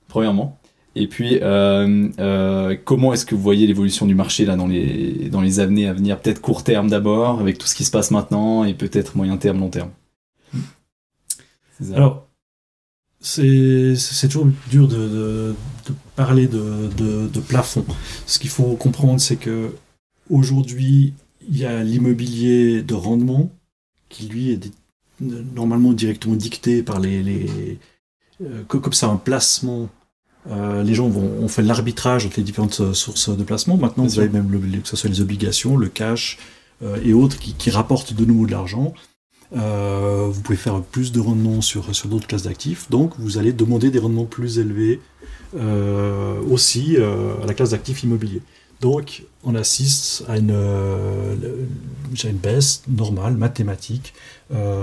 Premièrement. 0.09 0.59
Et 0.97 1.09
puis, 1.09 1.41
euh, 1.43 2.09
euh, 2.21 2.77
comment 2.85 3.13
est-ce 3.13 3.27
que 3.27 3.35
vous 3.35 3.43
voyez 3.43 3.67
l'évolution 3.67 4.07
du 4.07 4.15
marché 4.15 4.45
là 4.47 4.57
dans 4.57 4.69
les 4.69 5.29
dans 5.29 5.41
les 5.41 5.61
années 5.61 5.89
à 5.89 5.93
venir? 5.93 6.21
Peut-être 6.21 6.41
court 6.41 6.63
terme 6.63 6.89
d'abord, 6.89 7.41
avec 7.41 7.59
tout 7.59 7.67
ce 7.67 7.75
qui 7.75 7.85
se 7.85 7.91
passe 7.91 8.13
maintenant, 8.13 8.65
et 8.65 8.75
peut-être 8.75 9.17
moyen 9.17 9.37
terme, 9.37 9.59
long 9.59 9.71
terme. 9.71 9.91
Ça. 11.81 11.97
Alors, 11.97 12.24
c'est 13.25 14.29
toujours 14.29 14.49
dur 14.71 14.87
de, 14.87 14.97
de, 14.97 15.55
de 15.89 15.95
parler 16.15 16.47
de, 16.47 16.91
de, 16.97 17.27
de 17.29 17.41
plafond. 17.41 17.85
Ce 18.27 18.39
qu'il 18.39 18.51
faut 18.51 18.75
comprendre, 18.77 19.21
c'est 19.21 19.37
que 19.37 19.73
aujourd'hui, 20.31 21.15
il 21.49 21.57
y 21.59 21.65
a 21.65 21.83
l'immobilier 21.83 22.83
de 22.83 22.95
rendement 22.95 23.51
qui 24.09 24.27
lui 24.29 24.51
est 24.53 24.71
normalement 25.21 25.93
directement 25.93 26.37
dicté 26.37 26.83
par 26.83 27.01
les, 27.01 27.23
les 27.23 27.79
euh, 28.43 28.63
co- 28.69 28.81
comme 28.81 28.93
ça 28.93 29.09
un 29.09 29.17
placement. 29.17 29.89
euh, 30.51 30.83
les 30.83 30.95
gens 30.95 31.09
vont, 31.09 31.31
on 31.41 31.49
fait 31.49 31.63
l'arbitrage 31.63 32.27
entre 32.27 32.37
les 32.39 32.43
différentes 32.45 32.81
euh, 32.81 32.93
sources 32.93 33.35
de 33.35 33.43
placement. 33.45 33.77
Maintenant, 33.77 34.05
Bien 34.05 34.09
vous 34.09 34.15
sûr. 34.15 34.23
avez 34.23 34.33
même 34.33 34.51
le, 34.51 34.59
que 34.81 34.89
ce 34.89 34.97
soit 34.97 35.09
les 35.11 35.21
obligations, 35.21 35.77
le 35.77 35.89
cash 35.89 36.39
euh, 36.83 36.99
et 37.03 37.15
autres 37.15 37.39
qui, 37.39 37.55
qui 37.55 37.71
rapportent 37.71 38.13
de 38.13 38.25
nouveau 38.25 38.47
de 38.47 38.51
l'argent. 38.53 38.93
Euh, 39.53 40.29
vous 40.31 40.41
pouvez 40.41 40.57
faire 40.57 40.83
plus 40.83 41.13
de 41.13 41.21
rendement 41.21 41.61
sur, 41.61 41.95
sur 41.95 42.09
d'autres 42.09 42.27
classes 42.27 42.43
d'actifs. 42.45 42.91
Donc, 42.91 43.15
vous 43.19 43.39
allez 43.39 43.53
demander 43.53 43.91
des 43.91 43.99
rendements 43.99 44.25
plus 44.25 44.59
élevés 44.59 45.01
euh, 45.55 46.41
aussi 46.43 46.97
euh, 46.97 47.41
à 47.43 47.47
la 47.47 47.55
classe 47.55 47.71
d'actifs 47.71 48.03
immobiliers. 48.03 48.43
Donc, 48.81 49.25
on 49.45 49.55
assiste 49.55 50.25
à 50.29 50.39
une, 50.39 50.51
une 50.51 52.37
baisse 52.37 52.83
normale, 52.89 53.37
mathématique, 53.37 54.13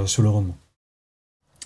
sur 0.05 0.23
le 0.23 0.29
rendement. 0.29 0.57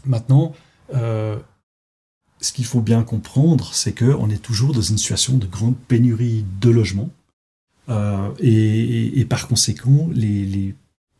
Maintenant, 0.05 0.53
ce 0.91 2.51
qu'il 2.51 2.65
faut 2.65 2.81
bien 2.81 3.03
comprendre, 3.03 3.69
c'est 3.73 3.93
qu'on 3.93 4.29
est 4.29 4.41
toujours 4.41 4.73
dans 4.73 4.81
une 4.81 4.97
situation 4.97 5.37
de 5.37 5.45
grande 5.45 5.77
pénurie 5.77 6.43
de 6.59 6.69
logements. 6.69 7.09
Et, 8.39 9.25
par 9.29 9.47
conséquent, 9.47 10.09
les 10.11 10.75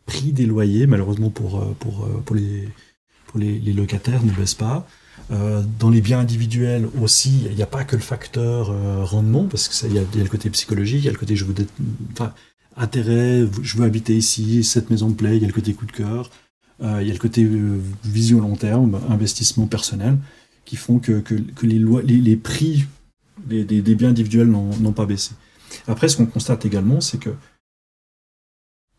prix 0.06 0.32
des 0.32 0.46
loyers, 0.46 0.88
malheureusement 0.88 1.30
pour, 1.30 1.60
euh, 1.60 1.76
pour, 1.80 2.06
euh, 2.06 2.22
pour, 2.26 2.36
les, 2.36 2.70
pour 3.28 3.40
les, 3.40 3.60
locataires, 3.74 4.24
ne 4.24 4.32
baissent 4.32 4.54
pas. 4.54 4.88
Euh, 5.32 5.64
dans 5.80 5.90
les 5.90 6.02
biens 6.02 6.20
individuels 6.20 6.88
aussi, 7.02 7.48
il 7.50 7.56
n'y 7.56 7.64
a 7.64 7.68
pas 7.68 7.84
que 7.84 7.96
le 7.96 8.02
facteur 8.02 8.68
rendement, 9.08 9.46
parce 9.46 9.68
que 9.68 9.88
il 9.88 9.94
y, 9.94 10.00
a, 10.00 10.04
le 10.16 10.30
côté 10.30 10.50
psychologique, 10.50 11.00
il 11.00 11.06
y 11.06 11.10
a 11.10 11.12
le 11.12 11.18
côté 11.18 11.36
je 11.36 11.46
veux 11.46 11.56
enfin, 12.12 12.34
intérêt, 12.78 13.46
je 13.62 13.78
veux 13.78 13.86
habiter 13.86 14.16
ici, 14.16 14.64
cette 14.64 14.90
maison 14.90 15.10
me 15.10 15.16
plaît, 15.16 15.38
il 15.38 15.42
y 15.42 15.46
a 15.46 15.48
le 15.48 15.54
côté 15.54 15.74
coup 15.74 15.86
de 15.86 15.92
cœur, 15.92 16.30
il 16.82 17.08
y 17.08 17.10
a 17.10 17.14
le 17.14 17.20
côté 17.20 17.48
vision 18.04 18.42
long 18.42 18.56
terme, 18.56 19.00
investissement 19.10 19.66
personnel, 19.66 20.18
qui 20.66 20.76
font 20.76 21.00
que, 21.00 21.22
que, 21.22 21.36
que 21.36 21.66
les, 21.66 21.80
lois, 21.80 22.02
les, 22.04 22.18
les 22.18 22.36
prix 22.36 22.86
des, 23.46 23.64
des, 23.64 23.96
biens 23.96 24.10
individuels 24.10 24.48
n'ont 24.48 24.92
pas 24.92 25.06
baissé. 25.06 25.32
Après, 25.88 26.08
ce 26.08 26.18
qu'on 26.18 26.26
constate 26.26 26.66
également, 26.66 27.02
c'est 27.02 27.18
que 27.18 27.32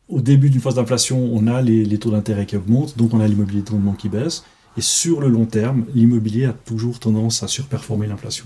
au 0.09 0.21
début 0.21 0.51
d'une 0.51 0.61
phase 0.61 0.75
d'inflation, 0.77 1.19
on 1.33 1.47
a 1.47 1.63
les, 1.63 1.85
les 1.85 1.99
taux 1.99 2.11
d'intérêt 2.11 2.47
qui 2.47 2.57
augmentent, 2.57 2.97
donc 2.97 3.13
on 3.15 3.21
a 3.21 3.27
l'immobilier 3.27 3.63
de 3.63 3.71
rendement 3.71 3.95
qui 3.95 4.09
baisse. 4.09 4.45
Et 4.77 4.81
sur 4.83 5.21
le 5.21 5.29
long 5.29 5.47
terme, 5.47 5.87
l'immobilier 5.95 6.45
a 6.45 6.53
toujours 6.53 6.99
tendance 7.01 7.43
à 7.43 7.49
surperformer 7.49 8.07
l'inflation. 8.07 8.45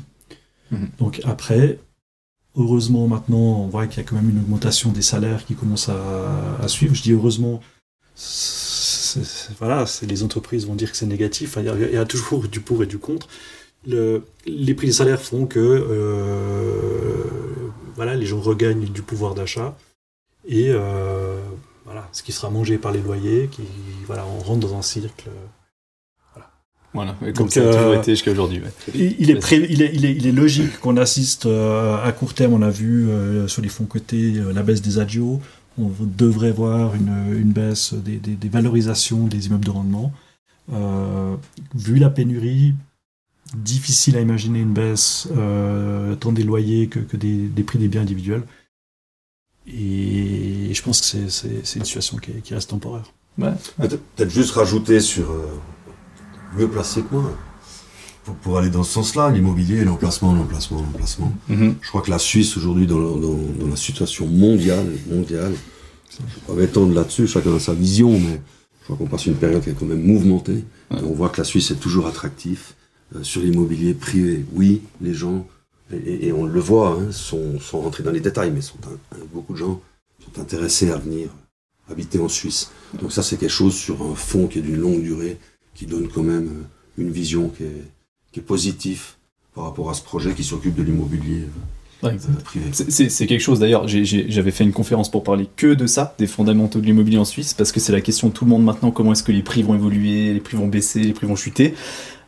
Mhm. 0.70 0.88
Donc 0.98 1.20
après, 1.24 1.78
heureusement 2.56 3.08
maintenant, 3.08 3.62
on 3.62 3.66
voit 3.68 3.86
qu'il 3.86 3.98
y 4.02 4.06
a 4.06 4.08
quand 4.08 4.16
même 4.16 4.30
une 4.30 4.38
augmentation 4.38 4.92
des 4.92 5.02
salaires 5.02 5.44
qui 5.44 5.54
commence 5.54 5.88
à, 5.88 6.56
à 6.62 6.68
suivre. 6.68 6.94
Je 6.94 7.02
dis 7.02 7.12
heureusement, 7.12 7.60
voilà, 9.58 9.84
les 10.06 10.22
entreprises 10.22 10.66
vont 10.66 10.74
dire 10.76 10.90
que 10.92 10.96
c'est 10.96 11.06
négatif. 11.06 11.56
Il 11.58 11.64
y, 11.64 11.68
a- 11.68 11.74
il 11.88 11.94
y 11.94 11.96
a 11.96 12.04
toujours 12.04 12.46
du 12.48 12.60
pour 12.60 12.82
et 12.82 12.86
du 12.86 12.98
contre. 12.98 13.28
Le- 13.86 14.24
les 14.46 14.74
prix 14.74 14.86
des 14.88 14.92
salaires 14.92 15.20
font 15.20 15.46
que 15.46 15.58
euh, 15.58 17.24
voilà, 17.96 18.14
les 18.14 18.26
gens 18.26 18.40
regagnent 18.40 18.84
du 18.84 19.02
pouvoir 19.02 19.34
d'achat 19.34 19.76
et 20.46 20.68
euh, 20.70 21.38
voilà, 21.84 22.08
ce 22.12 22.22
qui 22.22 22.32
sera 22.32 22.50
mangé 22.50 22.78
par 22.78 22.92
les 22.92 23.00
loyers, 23.00 23.48
qui 23.50 23.62
voilà, 24.06 24.24
on 24.26 24.38
rentre 24.40 24.66
dans 24.68 24.76
un 24.76 24.82
cercle. 24.82 25.30
Voilà, 26.92 27.14
et 27.22 27.32
comme 27.32 27.44
Donc, 27.46 27.52
ça 27.52 27.60
a 27.60 27.72
toujours 27.72 27.92
euh, 27.92 27.98
été 28.00 28.10
jusqu'à 28.12 28.32
aujourd'hui. 28.32 28.58
ouais. 28.58 28.72
Il, 28.96 29.14
il 29.20 29.30
est 29.30 29.52
il, 29.52 29.80
est, 29.82 29.90
il, 29.94 30.04
est, 30.04 30.12
il 30.16 30.26
est 30.26 30.32
logique 30.32 30.80
qu'on 30.80 30.96
assiste 30.96 31.46
euh, 31.46 32.02
à 32.02 32.10
court 32.10 32.34
terme, 32.34 32.52
on 32.52 32.62
a 32.62 32.70
vu 32.70 33.08
euh, 33.08 33.46
sur 33.46 33.62
les 33.62 33.68
fonds 33.68 33.84
cotés 33.84 34.38
euh, 34.38 34.52
la 34.52 34.64
baisse 34.64 34.82
des 34.82 34.98
adios, 34.98 35.40
on 35.78 35.88
devrait 36.00 36.50
voir 36.50 36.96
une, 36.96 37.32
une 37.32 37.52
baisse 37.52 37.94
des, 37.94 38.16
des, 38.16 38.34
des 38.34 38.48
valorisations 38.48 39.28
des 39.28 39.46
immeubles 39.46 39.66
de 39.66 39.70
rendement. 39.70 40.12
Euh, 40.72 41.36
vu 41.76 41.96
la 41.96 42.10
pénurie, 42.10 42.74
difficile 43.54 44.16
à 44.16 44.20
imaginer 44.20 44.58
une 44.58 44.72
baisse 44.72 45.28
euh, 45.36 46.16
tant 46.16 46.32
des 46.32 46.42
loyers 46.42 46.88
que, 46.88 46.98
que 46.98 47.16
des, 47.16 47.46
des 47.46 47.62
prix 47.62 47.78
des 47.78 47.86
biens 47.86 48.02
individuels. 48.02 48.42
Et 49.66 50.72
je 50.74 50.82
pense 50.82 51.00
que 51.00 51.06
c'est- 51.06 51.30
c'est 51.30 51.64
c'est 51.66 51.78
une 51.78 51.84
situation 51.84 52.16
qui, 52.16 52.30
est- 52.32 52.40
qui 52.42 52.54
reste 52.54 52.70
temporaire. 52.70 53.12
Peut-être 53.38 54.00
peut-être 54.16 54.30
juste 54.30 54.50
rajouter 54.52 55.00
sur 55.00 55.30
euh, 55.30 55.46
mieux 56.58 56.68
placé 56.68 57.02
que 57.02 57.14
moi. 57.14 57.32
Pour, 58.24 58.34
pour 58.36 58.58
aller 58.58 58.68
dans 58.70 58.82
ce 58.82 58.92
sens-là, 58.92 59.30
l'immobilier, 59.30 59.82
l'emplacement, 59.84 60.34
l'emplacement, 60.34 60.82
l'emplacement. 60.82 61.32
Mhm. 61.48 61.76
Je 61.80 61.88
crois 61.88 62.02
que 62.02 62.10
la 62.10 62.18
Suisse 62.18 62.56
aujourd'hui, 62.56 62.86
dans, 62.86 62.98
la- 62.98 63.20
dans, 63.20 63.38
dans 63.60 63.66
la 63.68 63.76
situation 63.76 64.26
mondiale, 64.26 64.86
mondiale, 65.10 65.54
je 66.10 66.16
ne 66.22 66.26
vais 66.26 66.40
pas 66.46 66.52
m'étendre 66.54 66.94
là-dessus, 66.94 67.26
chacun 67.26 67.54
a 67.54 67.58
sa 67.60 67.72
vision, 67.72 68.12
mais 68.12 68.40
je 68.80 68.84
crois 68.84 68.96
qu'on 68.96 69.06
passe 69.06 69.24
une 69.26 69.36
période 69.36 69.62
qui 69.62 69.70
est 69.70 69.74
quand 69.78 69.86
même 69.86 70.02
mouvementée. 70.02 70.64
Ouais. 70.90 70.98
Et 70.98 71.04
on 71.04 71.14
voit 71.14 71.28
que 71.30 71.38
la 71.38 71.44
Suisse 71.44 71.70
est 71.70 71.76
toujours 71.80 72.06
attractif 72.06 72.74
euh, 73.16 73.22
sur 73.22 73.40
l'immobilier 73.40 73.94
privé. 73.94 74.44
Oui, 74.52 74.82
les 75.00 75.14
gens, 75.14 75.46
et, 75.92 76.32
on 76.32 76.44
le 76.44 76.60
voit, 76.60 76.90
hein, 77.00 77.10
sont, 77.12 77.58
sont 77.60 77.80
rentrés 77.80 78.02
dans 78.02 78.12
les 78.12 78.20
détails, 78.20 78.50
mais 78.52 78.60
sont 78.60 78.78
un- 78.86 79.16
un- 79.16 79.24
beaucoup 79.32 79.52
de 79.54 79.58
gens 79.58 79.80
sont 80.24 80.40
intéressés 80.40 80.90
à 80.90 80.96
venir 80.96 81.28
habiter 81.90 82.18
en 82.20 82.28
Suisse. 82.28 82.70
Donc 83.00 83.10
ça, 83.12 83.22
c'est 83.22 83.36
quelque 83.36 83.50
chose 83.50 83.74
sur 83.74 84.00
un 84.02 84.14
fond 84.14 84.46
qui 84.46 84.60
est 84.60 84.62
d'une 84.62 84.76
longue 84.76 85.02
durée, 85.02 85.38
qui 85.74 85.86
donne 85.86 86.08
quand 86.08 86.22
même 86.22 86.46
euh, 86.98 87.02
une 87.02 87.10
vision 87.10 87.48
qui 87.48 87.64
est, 87.64 87.82
qui 88.32 88.40
est 88.40 88.42
positive 88.44 89.02
par 89.54 89.64
rapport 89.64 89.90
à 89.90 89.94
ce 89.94 90.02
projet 90.02 90.32
qui 90.34 90.44
s'occupe 90.44 90.74
de 90.76 90.82
l'immobilier 90.82 91.42
Ouais, 92.02 92.12
euh, 92.14 92.40
privé. 92.44 92.64
C'est- 92.72 93.26
quelque 93.26 93.40
chose 93.42 93.58
d'ailleurs, 93.58 93.86
j'avais 93.86 94.52
fait 94.52 94.64
une 94.64 94.72
conférence 94.72 95.10
pour 95.10 95.22
parler 95.22 95.46
que 95.56 95.74
de 95.74 95.86
ça, 95.86 96.14
des 96.18 96.26
fondamentaux 96.26 96.80
de 96.80 96.86
l'immobilier 96.86 97.18
en 97.18 97.26
Suisse, 97.26 97.52
parce 97.52 97.72
que 97.72 97.80
c'est 97.80 97.92
la 97.92 98.00
question 98.00 98.28
de 98.28 98.32
tout 98.32 98.44
le 98.46 98.50
monde 98.50 98.64
maintenant, 98.64 98.90
comment 98.90 99.12
est-ce 99.12 99.22
que 99.22 99.32
les 99.32 99.42
prix 99.42 99.62
vont 99.62 99.74
évoluer, 99.74 100.32
les 100.32 100.40
prix 100.40 100.56
vont 100.56 100.66
baisser, 100.68 101.00
les 101.00 101.12
prix 101.12 101.26
vont 101.26 101.36
chuter. 101.36 101.74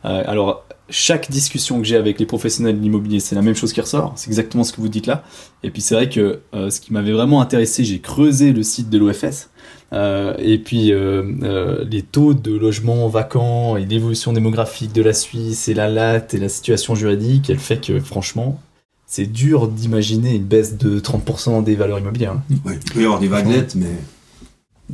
Euh, 0.05 0.21
alors, 0.27 0.63
chaque 0.89 1.31
discussion 1.31 1.79
que 1.79 1.85
j'ai 1.85 1.95
avec 1.95 2.19
les 2.19 2.25
professionnels 2.25 2.77
de 2.77 2.81
l'immobilier, 2.83 3.19
c'est 3.19 3.35
la 3.35 3.41
même 3.41 3.55
chose 3.55 3.73
qui 3.73 3.81
ressort, 3.81 4.13
c'est 4.15 4.27
exactement 4.29 4.63
ce 4.63 4.73
que 4.73 4.81
vous 4.81 4.89
dites 4.89 5.07
là. 5.07 5.23
Et 5.63 5.69
puis 5.69 5.81
c'est 5.81 5.95
vrai 5.95 6.09
que 6.09 6.41
euh, 6.53 6.69
ce 6.69 6.81
qui 6.81 6.91
m'avait 6.93 7.13
vraiment 7.13 7.41
intéressé, 7.41 7.83
j'ai 7.83 7.99
creusé 7.99 8.51
le 8.51 8.63
site 8.63 8.89
de 8.89 8.97
l'OFS, 8.97 9.49
euh, 9.93 10.33
et 10.39 10.57
puis 10.57 10.91
euh, 10.91 11.23
euh, 11.43 11.85
les 11.89 12.01
taux 12.01 12.33
de 12.33 12.51
logements 12.51 13.07
vacants 13.07 13.77
et 13.77 13.85
l'évolution 13.85 14.33
démographique 14.33 14.91
de 14.91 15.03
la 15.03 15.13
Suisse 15.13 15.67
et 15.67 15.73
la 15.73 15.87
latte 15.87 16.33
et 16.33 16.39
la 16.39 16.49
situation 16.49 16.95
juridique, 16.95 17.49
elle 17.49 17.59
fait 17.59 17.79
que 17.79 17.99
franchement, 17.99 18.59
c'est 19.05 19.27
dur 19.27 19.67
d'imaginer 19.67 20.35
une 20.35 20.45
baisse 20.45 20.77
de 20.77 20.99
30% 20.99 21.63
des 21.63 21.75
valeurs 21.75 21.99
immobilières. 21.99 22.33
hein. 22.33 22.43
Ouais, 22.65 22.79
il 22.83 22.91
peut 22.91 23.01
y 23.01 23.05
avoir 23.05 23.19
des 23.19 23.27
vaguelettes, 23.27 23.75
mais, 23.75 23.91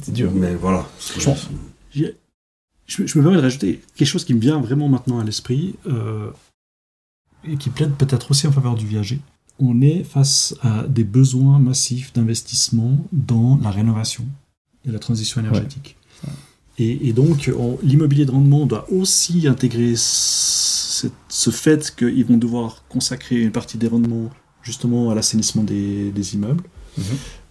C'est 0.02 0.14
dur. 0.14 0.32
mais 0.34 0.54
voilà. 0.56 0.86
Franchement, 1.00 1.38
Je, 2.90 3.06
je 3.06 3.18
me 3.18 3.24
permets 3.24 3.38
de 3.38 3.42
rajouter 3.44 3.82
quelque 3.96 4.08
chose 4.08 4.26
qui 4.26 4.34
me 4.34 4.40
vient 4.40 4.60
vraiment 4.60 4.90
maintenant 4.90 5.20
à 5.20 5.24
l'esprit 5.24 5.76
euh, 5.88 6.32
et 7.48 7.56
qui 7.56 7.70
plaide 7.70 7.94
peut-être 7.94 8.32
aussi 8.32 8.48
en 8.48 8.52
faveur 8.52 8.76
du 8.76 8.86
viager. 8.88 9.20
On 9.60 9.80
est 9.82 10.04
face 10.04 10.56
à 10.62 10.84
des 10.88 11.04
besoins 11.04 11.60
massifs 11.60 12.12
d'investissement 12.14 12.98
dans 13.12 13.60
la 13.62 13.70
rénovation 13.72 14.26
et 14.86 14.92
la 14.92 15.00
transition 15.00 15.40
énergétique. 15.42 15.98
Et, 16.80 17.10
et 17.10 17.14
donc, 17.14 17.52
on- 17.58 17.78
l'immobilier 17.84 18.26
de 18.26 18.32
rendement 18.32 18.66
doit 18.66 18.90
aussi 18.92 19.48
intégrer 19.48 19.94
ce, 19.98 21.08
ce 21.28 21.50
fait 21.52 21.94
qu'ils 21.96 22.26
vont 22.26 22.38
devoir 22.38 22.84
consacrer 22.90 23.36
une 23.42 23.52
partie 23.52 23.78
des 23.78 23.88
rendements 23.88 24.30
justement 24.64 25.12
à 25.12 25.16
l'assainissement 25.16 25.64
des, 25.64 26.10
des 26.12 26.34
immeubles. 26.36 26.64
Mhm. 26.98 27.04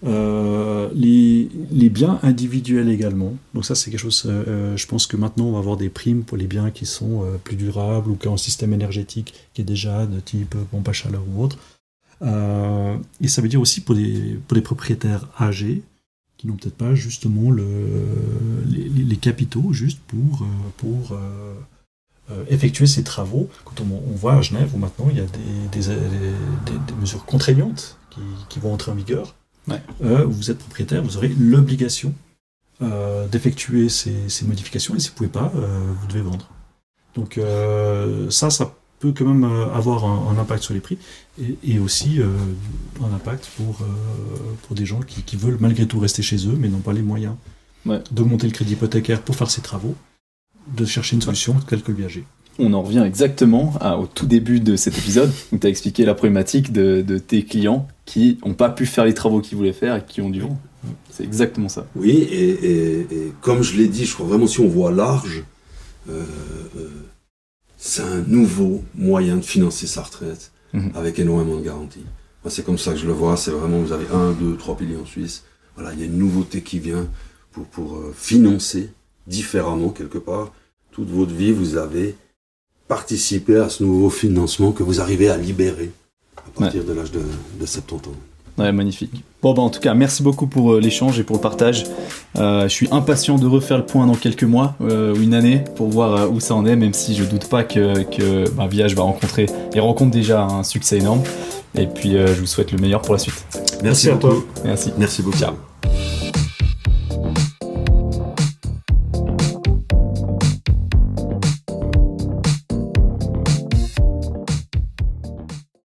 Euh, 0.07 0.89
les, 0.95 1.49
les 1.73 1.89
biens 1.91 2.21
individuels 2.23 2.89
également. 2.89 3.35
Donc 3.55 3.65
ça, 3.65 3.75
c'est 3.75 3.91
quelque 3.91 3.99
chose, 4.01 4.23
euh, 4.27 4.45
euh, 4.47 4.77
je 4.77 4.87
pense 4.87 5.09
que 5.09 5.17
maintenant, 5.17 5.47
on 5.47 5.53
va 5.53 5.59
avoir 5.59 5.77
des 5.77 5.89
primes 5.89 6.23
pour 6.23 6.37
les 6.37 6.47
biens 6.47 6.71
qui 6.71 6.87
sont 6.87 7.25
plus 7.43 7.57
durables 7.57 8.11
ou 8.11 8.15
qui 8.17 8.29
ont 8.29 8.35
un 8.35 8.37
système 8.37 8.73
énergétique 8.73 9.35
qui 9.55 9.63
est 9.63 9.65
déjà 9.65 10.07
de 10.07 10.21
type 10.21 10.55
pompe 10.71 10.89
à 10.89 10.93
chaleur 10.93 11.23
ou 11.29 11.43
autre. 11.43 11.59
Et 13.21 13.29
ça 13.29 13.43
veut 13.43 13.49
dire 13.49 13.61
aussi 13.61 13.81
pour 13.81 13.95
des, 13.95 14.39
pour 14.47 14.55
des 14.57 14.61
propriétaires 14.61 15.29
âgés 15.41 15.83
qui 16.37 16.47
n'ont 16.47 16.55
peut-être 16.55 16.77
pas 16.77 16.95
justement 16.95 17.51
le, 17.51 17.67
les, 18.67 18.89
les- 18.89 19.05
les 19.05 19.17
capitaux 19.17 19.73
juste 19.73 20.01
pour, 20.07 20.45
pour 20.77 21.17
effectuer 22.51 22.87
ces 22.87 23.03
travaux. 23.05 23.49
Quand 23.65 23.81
on, 23.81 24.15
voit 24.17 24.35
à 24.35 24.43
Genève 24.43 24.71
où 24.75 24.79
maintenant 24.79 25.09
il 25.11 25.17
y 25.17 25.21
a 25.21 25.27
des, 25.27 25.81
des, 25.81 25.89
des- 25.89 26.79
des 26.87 27.01
mesures 27.01 27.25
contraignantes 27.25 27.99
qui, 28.11 28.21
qui 28.49 28.59
vont 28.61 28.73
entrer 28.73 28.91
en 28.93 28.97
vigueur, 28.97 29.35
Ouais. 29.69 29.83
euh, 30.05 30.25
vous 30.25 30.51
êtes 30.51 30.59
propriétaire, 30.59 31.03
vous 31.03 31.17
aurez 31.17 31.29
l'obligation 31.39 32.15
euh, 32.83 33.27
d'effectuer 33.29 33.89
ces, 33.89 34.29
ces 34.29 34.45
modifications 34.47 34.95
et 34.95 35.01
si 35.01 35.09
vous 35.09 35.15
ne 35.15 35.17
pouvez 35.17 35.29
pas, 35.31 35.53
euh, 35.57 35.93
vous 36.01 36.07
devez 36.07 36.23
vendre. 36.23 36.49
Donc 37.15 37.37
euh, 37.39 38.31
ça, 38.31 38.51
ça 38.51 38.73
peut 39.01 39.13
quand 39.17 39.25
même 39.27 39.45
euh, 39.45 39.73
avoir 39.73 40.05
un, 40.05 40.35
un 40.35 40.39
impact 40.41 40.63
sur 40.63 40.75
les 40.75 40.81
prix 40.81 40.99
et, 41.41 41.57
et 41.65 41.79
aussi 41.79 42.21
euh, 42.21 42.29
un 43.03 43.15
impact 43.15 43.49
pour, 43.57 43.79
euh, 43.83 43.87
pour 44.67 44.75
des 44.77 44.87
gens 44.87 45.01
qui, 45.01 45.23
qui 45.23 45.37
veulent 45.37 45.59
malgré 45.61 45.87
tout 45.87 45.99
rester 46.01 46.23
chez 46.23 46.47
eux 46.49 46.57
mais 46.59 46.69
n'ont 46.69 46.79
pas 46.81 46.93
les 46.93 47.03
moyens 47.03 47.35
Ouais. 47.87 48.03
d'augmenter 48.11 48.47
le 48.47 48.53
crédit 48.53 48.73
hypothécaire 48.75 49.23
pour 49.23 49.37
faire 49.37 49.51
ces 49.51 49.63
travaux, 49.63 49.95
de 50.77 50.85
chercher 50.85 51.15
une 51.17 51.23
solution 51.23 51.55
telle 51.61 51.81
que 51.83 51.91
le 51.93 51.97
viager. 51.99 52.25
On 52.59 52.73
en 52.75 52.83
revient 52.83 53.05
exactement 53.07 53.73
à- 53.81 53.99
au 53.99 54.07
tout 54.07 54.27
début 54.27 54.59
de 54.61 54.75
cet 54.77 54.99
épisode 54.99 55.31
où 55.53 55.59
tu 55.59 55.67
as 55.67 55.71
expliqué 55.71 56.05
la 56.05 56.15
problématique 56.15 56.73
de, 56.73 57.03
de 57.03 57.19
tes 57.19 57.45
clients 57.45 57.87
qui 58.05 58.39
n'ont 58.45 58.55
pas 58.55 58.69
pu 58.71 58.85
faire 58.87 59.05
les 59.05 59.15
travaux 59.15 59.41
qu'ils 59.41 59.57
voulaient 59.57 59.73
faire 59.73 59.97
et 59.97 60.05
qui 60.05 60.21
ont 60.21 60.31
dû 60.31 60.41
vendre. 60.41 60.57
C'est 61.11 61.25
exactement 61.25 61.69
ça. 61.69 61.87
Oui, 61.97 62.11
et, 62.11 62.49
et- 62.51 63.01
et 63.01 63.33
comme 63.41 63.63
je 63.63 63.77
l'ai 63.77 63.87
dit, 63.89 64.05
je 64.07 64.15
crois 64.15 64.27
vraiment 64.27 64.47
si 64.47 64.61
on 64.61 64.69
voit 64.69 64.91
large, 64.93 65.45
euh, 66.09 66.23
euh, 66.77 66.89
c'est 67.77 68.03
un 68.03 68.23
nouveau 68.27 68.83
moyen 68.95 69.37
de 69.37 69.43
financer 69.45 69.87
sa 69.87 70.03
retraite 70.03 70.51
Mhm. 70.73 70.93
avec 70.95 71.19
énormément 71.19 71.57
de 71.59 71.65
garanties. 71.65 72.05
Moi, 72.45 72.51
c'est 72.51 72.65
comme 72.65 72.79
ça 72.79 72.93
que 72.93 72.99
je 72.99 73.07
le 73.07 73.13
vois. 73.13 73.37
C'est 73.37 73.51
vraiment, 73.51 73.79
vous 73.81 73.93
avez 73.93 74.07
un, 74.13 74.33
deux, 74.33 74.57
trois 74.57 74.77
piliers 74.77 74.97
en 74.97 75.07
Suisse. 75.07 75.45
Voilà, 75.77 75.93
il 75.95 76.01
y 76.01 76.03
a 76.03 76.07
une 76.07 76.19
nouveauté 76.19 76.61
qui 76.63 76.79
vient 76.79 77.07
pour, 77.53 77.65
pour 77.67 77.97
euh, 77.97 78.13
financer 78.17 78.91
différemment 79.27 79.91
quelque 79.91 80.19
part. 80.19 80.53
Toute 80.93 81.09
votre 81.11 81.33
vie, 81.35 81.53
vous 81.53 81.77
avez 81.77 82.17
participé 82.89 83.57
à 83.57 83.69
ce 83.69 83.85
nouveau 83.85 84.11
financement 84.11 84.73
que 84.73 84.83
vous 84.83 85.01
arrivez 85.01 85.29
à 85.29 85.37
libérer 85.37 85.91
à 86.37 86.61
partir 86.61 86.85
de 86.85 86.93
l'âge 86.93 87.13
de, 87.13 87.21
de 87.61 87.67
70 87.67 88.09
ans. 88.09 88.13
Ouais, 88.59 88.73
magnifique. 88.73 89.13
Bon, 89.41 89.55
bah, 89.55 89.63
en 89.63 89.71
tout 89.71 89.79
cas, 89.79 89.95
merci 89.95 90.23
beaucoup 90.25 90.49
pour 90.49 90.73
euh, 90.73 90.81
l'échange 90.81 91.21
et 91.21 91.23
pour 91.23 91.37
le 91.37 91.41
partage. 91.41 91.85
Euh, 92.37 92.65
je 92.65 92.69
suis 92.69 92.89
impatient 92.91 93.37
de 93.37 93.47
refaire 93.47 93.79
le 93.79 93.87
point 93.87 94.05
dans 94.07 94.17
quelques 94.17 94.43
mois 94.43 94.75
euh, 94.81 95.15
ou 95.15 95.23
une 95.23 95.33
année 95.33 95.63
pour 95.77 95.89
voir 95.89 96.15
euh, 96.15 96.29
où 96.29 96.41
ça 96.41 96.57
en 96.57 96.67
est, 96.67 96.75
même 96.75 96.93
si 96.93 97.15
je 97.15 97.23
doute 97.23 97.49
pas 97.49 97.63
que, 97.63 98.03
que 98.03 98.51
bah, 98.51 98.67
Viage 98.67 98.97
va 98.97 99.05
rencontrer 99.05 99.47
et 99.75 99.81
rencontre 99.81 100.11
déjà 100.11 100.43
un 100.43 100.65
succès 100.65 100.99
énorme. 100.99 101.23
Et 101.77 101.87
puis, 101.87 102.17
euh, 102.17 102.35
je 102.35 102.41
vous 102.41 102.47
souhaite 102.47 102.73
le 102.73 102.79
meilleur 102.79 103.01
pour 103.01 103.15
la 103.15 103.21
suite. 103.21 103.47
Merci 103.85 104.11
à 104.11 104.17
toi. 104.17 104.35
Merci. 104.65 104.93
Merci 104.99 105.23
beaucoup. 105.23 105.39
Ciao. 105.39 105.55